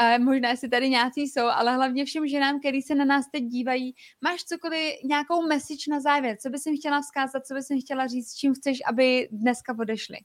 eh, 0.00 0.18
možná 0.18 0.50
jestli 0.50 0.68
tady 0.68 0.88
nějací 0.88 1.20
jsou, 1.20 1.46
ale 1.46 1.74
hlavně 1.74 2.04
všem 2.04 2.28
ženám, 2.28 2.60
který 2.60 2.82
se 2.82 2.94
na 2.94 3.04
nás 3.04 3.24
teď 3.32 3.44
dívají, 3.44 3.94
máš 4.20 4.44
cokoliv, 4.44 4.94
nějakou 5.04 5.46
message 5.46 5.90
na 5.90 6.00
závěr? 6.00 6.36
Co 6.36 6.50
bys 6.50 6.66
jim 6.66 6.76
chtěla 6.76 7.00
vzkázat, 7.00 7.46
co 7.46 7.54
bys 7.54 7.70
jim 7.70 7.80
chtěla 7.80 8.06
říct, 8.06 8.34
čím 8.34 8.54
chceš, 8.54 8.78
aby 8.88 9.28
dneska 9.32 9.74
odešli? 9.78 10.16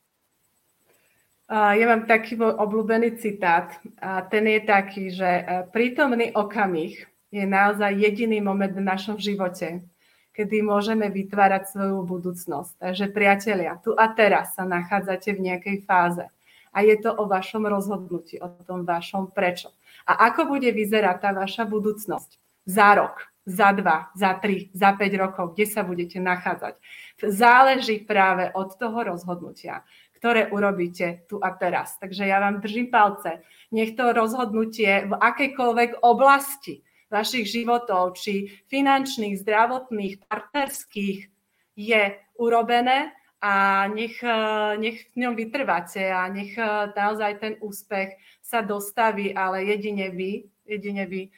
Ja 1.47 1.87
mám 1.87 2.03
taký 2.03 2.35
obľúbený 2.35 3.15
citát 3.23 3.79
a 4.03 4.19
ten 4.27 4.51
je 4.51 4.59
taký, 4.67 5.15
že 5.15 5.47
uh, 5.47 5.63
prítomný 5.71 6.35
okamih 6.35 7.07
je 7.31 7.43
naozaj 7.43 7.91
jediný 7.97 8.39
moment 8.39 8.71
v 8.71 8.83
našom 8.83 9.19
živote, 9.19 9.83
kedy 10.31 10.61
môžeme 10.61 11.09
vytvárať 11.09 11.73
svoju 11.73 12.05
budúcnosť. 12.05 12.77
Takže 12.77 13.05
priatelia, 13.09 13.81
tu 13.81 13.97
a 13.97 14.05
teraz 14.13 14.53
sa 14.53 14.69
nachádzate 14.69 15.33
v 15.33 15.43
nejakej 15.51 15.77
fáze 15.83 16.25
a 16.69 16.77
je 16.85 16.95
to 17.01 17.09
o 17.09 17.25
vašom 17.25 17.65
rozhodnutí, 17.65 18.37
o 18.37 18.47
tom 18.63 18.85
vašom 18.85 19.33
prečo. 19.33 19.73
A 20.05 20.29
ako 20.29 20.55
bude 20.55 20.69
vyzerať 20.69 21.17
tá 21.19 21.29
vaša 21.33 21.65
budúcnosť 21.65 22.37
za 22.69 22.89
rok, 22.95 23.27
za 23.49 23.73
dva, 23.73 24.13
za 24.13 24.37
tri, 24.37 24.69
za 24.77 24.93
päť 24.93 25.17
rokov, 25.17 25.57
kde 25.57 25.65
sa 25.65 25.81
budete 25.81 26.21
nachádzať. 26.21 26.77
Záleží 27.17 28.05
práve 28.05 28.53
od 28.53 28.77
toho 28.77 29.03
rozhodnutia, 29.03 29.81
ktoré 30.21 30.53
urobíte 30.53 31.25
tu 31.25 31.41
a 31.41 31.49
teraz. 31.53 31.97
Takže 31.97 32.29
ja 32.29 32.37
vám 32.37 32.61
držím 32.61 32.93
palce. 32.93 33.41
Nech 33.73 33.97
to 33.97 34.13
rozhodnutie 34.13 35.09
v 35.09 35.13
akejkoľvek 35.17 36.05
oblasti 36.05 36.86
vašich 37.07 37.47
životov, 37.47 38.19
či 38.19 38.51
finančných, 38.67 39.39
zdravotných, 39.39 40.27
partnerských, 40.27 41.31
je 41.77 42.03
urobené 42.41 43.13
a 43.37 43.85
nech, 43.85 44.17
e, 44.25 44.37
nech 44.81 45.13
v 45.13 45.17
ňom 45.21 45.37
vytrváte 45.37 46.09
a 46.09 46.25
nech 46.25 46.57
e, 46.57 46.65
naozaj 46.97 47.37
ten 47.37 47.53
úspech 47.61 48.17
sa 48.41 48.65
dostaví, 48.65 49.29
ale 49.29 49.69
jedine 49.69 50.09
vy, 50.09 50.49
jedine 50.65 51.05
vy 51.05 51.29
e, 51.29 51.31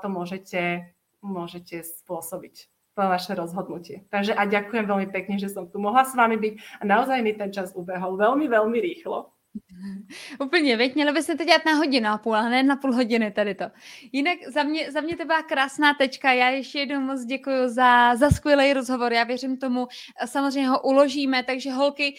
to 0.00 0.08
môžete, 0.08 0.96
môžete 1.20 1.84
spôsobiť 1.84 2.72
vaše 2.96 3.36
rozhodnutie. 3.36 4.08
Takže 4.08 4.32
a 4.32 4.48
ďakujem 4.48 4.88
veľmi 4.88 5.12
pekne, 5.12 5.36
že 5.36 5.52
som 5.52 5.68
tu 5.68 5.76
mohla 5.76 6.08
s 6.08 6.16
vami 6.16 6.40
byť 6.40 6.80
a 6.80 6.82
naozaj 6.88 7.20
mi 7.20 7.36
ten 7.36 7.52
čas 7.52 7.76
ubehol 7.76 8.16
veľmi, 8.16 8.48
veľmi 8.48 8.78
rýchlo. 8.80 9.35
Úplně, 10.40 10.76
veď, 10.76 10.94
měli 10.94 11.12
byste 11.12 11.34
to 11.34 11.44
dělat 11.44 11.64
na 11.66 11.72
hodinu 11.72 12.08
a 12.08 12.18
půl, 12.18 12.36
a 12.36 12.48
ne 12.48 12.62
na 12.62 12.76
půl 12.76 12.92
hodiny 12.92 13.30
tady 13.30 13.54
to. 13.54 13.64
Jinak 14.12 14.38
za 14.48 14.62
mě, 14.62 14.92
za 14.92 15.00
mě 15.00 15.16
to 15.16 15.24
byla 15.24 15.42
krásná 15.42 15.94
tečka, 15.94 16.32
já 16.32 16.48
ještě 16.48 16.78
jednou 16.78 17.00
moc 17.00 17.24
děkuji 17.24 17.68
za, 17.68 18.16
za 18.16 18.30
skvělý 18.30 18.72
rozhovor, 18.72 19.12
já 19.12 19.24
věřím 19.24 19.56
tomu, 19.56 19.88
samozřejmě 20.26 20.68
ho 20.68 20.82
uložíme, 20.82 21.42
takže 21.42 21.70
holky, 21.70 22.14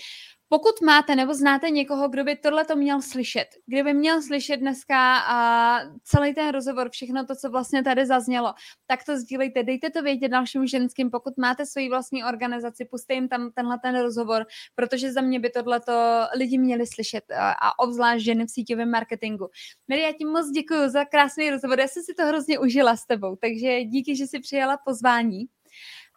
pokud 0.49 0.81
máte 0.85 1.15
nebo 1.15 1.33
znáte 1.33 1.69
někoho, 1.69 2.09
kdo 2.09 2.23
by 2.23 2.35
tohle 2.35 2.65
to 2.65 2.75
měl 2.75 3.01
slyšet, 3.01 3.47
kdo 3.65 3.83
by 3.83 3.93
měl 3.93 4.21
slyšet 4.21 4.57
dneska 4.57 5.17
a 5.19 5.79
celý 6.03 6.33
ten 6.33 6.49
rozhovor, 6.49 6.89
všechno 6.89 7.25
to, 7.25 7.35
co 7.35 7.49
vlastně 7.49 7.83
tady 7.83 8.05
zaznělo, 8.05 8.53
tak 8.87 9.03
to 9.03 9.17
sdílejte, 9.17 9.63
dejte 9.63 9.89
to 9.89 10.01
vědět 10.01 10.29
dalším 10.29 10.67
ženským, 10.67 11.11
pokud 11.11 11.37
máte 11.37 11.65
svoji 11.65 11.89
vlastní 11.89 12.23
organizaci, 12.23 12.85
puste 12.85 13.13
jim 13.13 13.27
tam 13.27 13.51
tenhle 13.51 13.79
ten 13.83 14.01
rozhovor, 14.01 14.45
protože 14.75 15.13
za 15.13 15.21
mě 15.21 15.39
by 15.39 15.49
tohle 15.49 15.79
to 15.79 16.23
lidi 16.35 16.57
měli 16.57 16.87
slyšet 16.87 17.23
a 17.37 17.79
obzvlášť 17.79 18.25
ženy 18.25 18.45
v 18.45 18.51
síťovém 18.51 18.91
marketingu. 18.91 19.47
Mary, 19.87 20.01
já 20.01 20.11
ti 20.11 20.25
moc 20.25 20.49
děkuji 20.49 20.89
za 20.89 21.05
krásný 21.05 21.49
rozhovor, 21.49 21.79
já 21.79 21.87
jsem 21.87 22.03
si 22.03 22.13
to 22.13 22.25
hrozně 22.25 22.59
užila 22.59 22.95
s 22.95 23.05
tebou, 23.05 23.35
takže 23.35 23.83
díky, 23.83 24.15
že 24.15 24.27
jsi 24.27 24.39
přijala 24.39 24.77
pozvání 24.85 25.45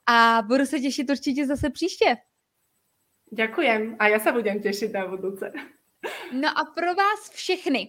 a 0.07 0.43
budu 0.49 0.67
se 0.67 0.81
těšit 0.81 1.11
určitě 1.11 1.47
zase 1.47 1.71
příště. 1.71 2.17
Ďakujem 3.31 3.95
a 4.03 4.11
ja 4.11 4.19
sa 4.19 4.35
budem 4.35 4.59
tešiť 4.59 4.91
na 4.91 5.07
budúce. 5.07 5.55
No 6.33 6.59
a 6.59 6.65
pro 6.65 6.95
vás 6.95 7.31
všechny, 7.31 7.89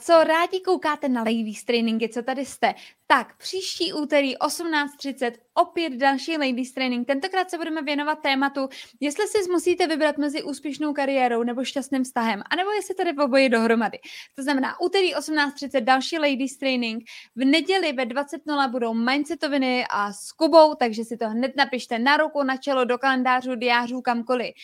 co 0.00 0.24
rádi 0.24 0.60
koukáte 0.60 1.08
na 1.08 1.20
Ladies 1.20 1.64
tréninky, 1.64 2.08
co 2.08 2.22
tady 2.22 2.46
jste, 2.46 2.74
tak 3.06 3.36
příští 3.36 3.92
úterý 3.92 4.36
18.30 4.36 5.32
opět 5.54 5.92
další 5.92 6.36
Ladies 6.36 6.72
Training. 6.72 7.06
Tentokrát 7.06 7.50
se 7.50 7.58
budeme 7.58 7.82
věnovat 7.82 8.18
tématu, 8.22 8.68
jestli 9.00 9.26
si 9.26 9.50
musíte 9.50 9.86
vybrat 9.86 10.18
mezi 10.18 10.42
úspěšnou 10.42 10.92
kariérou 10.92 11.42
nebo 11.42 11.64
šťastným 11.64 12.04
vztahem, 12.04 12.42
anebo 12.50 12.70
jestli 12.70 12.94
tady 12.94 13.12
oboje 13.16 13.48
dohromady. 13.48 13.98
To 14.36 14.42
znamená, 14.42 14.80
úterý 14.80 15.14
18.30 15.14 15.80
další 15.80 16.18
Ladies 16.18 16.56
Training, 16.56 17.04
v 17.36 17.44
neděli 17.44 17.92
ve 17.92 18.04
20.00 18.04 18.70
budou 18.70 18.94
mindsetoviny 18.94 19.86
a 19.90 20.12
s 20.12 20.32
Kubou, 20.32 20.74
takže 20.74 21.04
si 21.04 21.16
to 21.16 21.28
hned 21.28 21.56
napište 21.56 21.98
na 21.98 22.16
ruku, 22.16 22.42
na 22.42 22.56
čelo, 22.56 22.84
do 22.84 22.98
kalendářů, 22.98 23.54
diářů, 23.54 24.00
kamkoliv. 24.00 24.54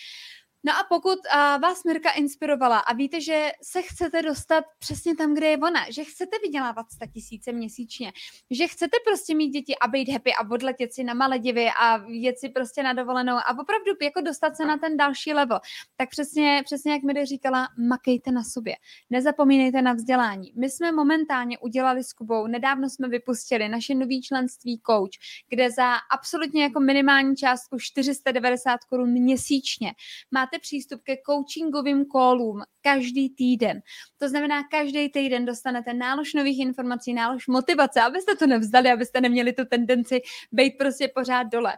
No 0.64 0.72
a 0.72 0.84
pokud 0.88 1.18
uh, 1.18 1.60
vás 1.62 1.84
Mirka 1.84 2.10
inspirovala 2.10 2.78
a 2.78 2.94
víte, 2.94 3.20
že 3.20 3.50
se 3.62 3.82
chcete 3.82 4.22
dostat 4.22 4.64
přesně 4.78 5.16
tam, 5.16 5.34
kde 5.34 5.46
je 5.46 5.58
ona, 5.58 5.90
že 5.90 6.04
chcete 6.04 6.36
vydělávat 6.42 6.86
100 6.92 7.06
tisíce 7.06 7.52
měsíčně, 7.52 8.12
že 8.50 8.66
chcete 8.66 8.96
prostě 9.06 9.34
mít 9.34 9.50
děti 9.50 9.78
a 9.78 9.88
být 9.88 10.12
happy 10.12 10.34
a 10.34 10.50
odletět 10.50 10.92
si 10.92 11.04
na 11.04 11.14
Maledivy 11.14 11.68
a 11.80 12.04
jet 12.08 12.38
si 12.38 12.48
prostě 12.48 12.82
na 12.82 12.92
dovolenou 12.92 13.34
a 13.34 13.50
opravdu 13.50 13.92
jako 14.02 14.20
dostat 14.20 14.56
se 14.56 14.66
na 14.66 14.78
ten 14.78 14.96
další 14.96 15.32
level, 15.32 15.60
tak 15.96 16.08
přesně, 16.10 16.62
přesně 16.64 16.92
jak 16.92 17.02
mi 17.02 17.26
říkala, 17.26 17.68
makejte 17.88 18.32
na 18.32 18.44
sobě. 18.44 18.76
Nezapomínejte 19.10 19.82
na 19.82 19.92
vzdělání. 19.92 20.52
My 20.56 20.70
jsme 20.70 20.92
momentálně 20.92 21.58
udělali 21.58 22.04
s 22.04 22.12
Kubou, 22.12 22.46
nedávno 22.46 22.90
jsme 22.90 23.08
vypustili 23.08 23.68
naše 23.68 23.94
nový 23.94 24.22
členství 24.22 24.80
coach, 24.86 25.10
kde 25.48 25.70
za 25.70 25.94
absolutně 26.12 26.62
jako 26.62 26.80
minimální 26.80 27.36
částku 27.36 27.78
490 27.78 28.84
korun 28.84 29.10
měsíčně 29.10 29.92
máte 30.30 30.47
přístup 30.58 31.02
ke 31.02 31.16
coachingovým 31.26 32.04
callům 32.12 32.62
každý 32.80 33.30
týden. 33.30 33.80
To 34.18 34.28
znamená, 34.28 34.62
každý 34.70 35.08
týden 35.08 35.44
dostanete 35.44 35.94
nálož 35.94 36.34
nových 36.34 36.58
informací, 36.58 37.14
nálož 37.14 37.46
motivace, 37.46 38.00
abyste 38.00 38.36
to 38.36 38.46
nevzdali, 38.46 38.90
abyste 38.90 39.20
neměli 39.20 39.52
tu 39.52 39.64
tendenci 39.64 40.20
být 40.52 40.70
prostě 40.78 41.08
pořád 41.14 41.42
dole. 41.42 41.72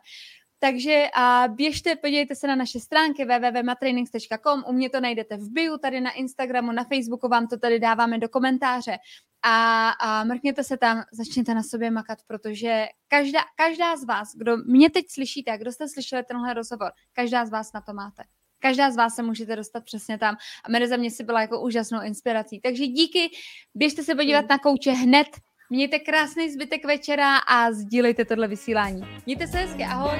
Takže 0.62 1.06
a 1.14 1.48
běžte, 1.48 1.96
podívejte 1.96 2.34
se 2.34 2.46
na 2.46 2.56
naše 2.56 2.80
stránky 2.80 3.24
www.matrainings.com, 3.24 4.64
u 4.68 4.72
mě 4.72 4.90
to 4.90 5.00
najdete 5.00 5.36
v 5.36 5.50
bio, 5.50 5.78
tady 5.78 6.00
na 6.00 6.10
Instagramu, 6.10 6.72
na 6.72 6.84
Facebooku 6.84 7.28
vám 7.28 7.46
to 7.46 7.58
tady 7.58 7.80
dáváme 7.80 8.18
do 8.18 8.28
komentáře 8.28 8.96
a, 9.42 9.88
a 9.90 10.24
mrkněte 10.24 10.64
se 10.64 10.76
tam, 10.76 11.02
začněte 11.12 11.54
na 11.54 11.62
sobě 11.62 11.90
makat, 11.90 12.18
protože 12.26 12.86
každá, 13.08 13.40
každá 13.56 13.96
z 13.96 14.04
vás, 14.04 14.28
kdo 14.36 14.56
mě 14.56 14.90
teď 14.90 15.04
slyšíte 15.10 15.58
kdo 15.58 15.72
jste 15.72 15.88
slyšeli 15.88 16.22
tenhle 16.24 16.54
rozhovor, 16.54 16.90
každá 17.12 17.46
z 17.46 17.50
vás 17.50 17.72
na 17.72 17.80
to 17.80 17.92
máte. 17.92 18.22
Každá 18.60 18.90
z 18.90 18.96
vás 18.96 19.14
se 19.14 19.22
můžete 19.22 19.56
dostat 19.56 19.84
přesně 19.84 20.18
tam. 20.18 20.36
A 20.64 20.70
Mary 20.70 20.88
za 20.88 20.96
mě 20.96 21.10
si 21.10 21.24
byla 21.24 21.40
jako 21.40 21.60
úžasnou 21.60 22.02
inspirací. 22.02 22.60
Takže 22.60 22.86
díky, 22.86 23.30
běžte 23.74 24.02
se 24.02 24.14
podívat 24.14 24.48
na 24.48 24.58
kouče 24.58 24.90
hned. 24.90 25.26
Mějte 25.70 25.98
krásný 25.98 26.52
zbytek 26.52 26.84
večera 26.84 27.36
a 27.36 27.72
sdílejte 27.72 28.24
tohle 28.24 28.48
vysílání. 28.48 29.02
Mějte 29.26 29.46
se 29.46 29.58
hezky, 29.58 29.84
ahoj. 29.84 30.18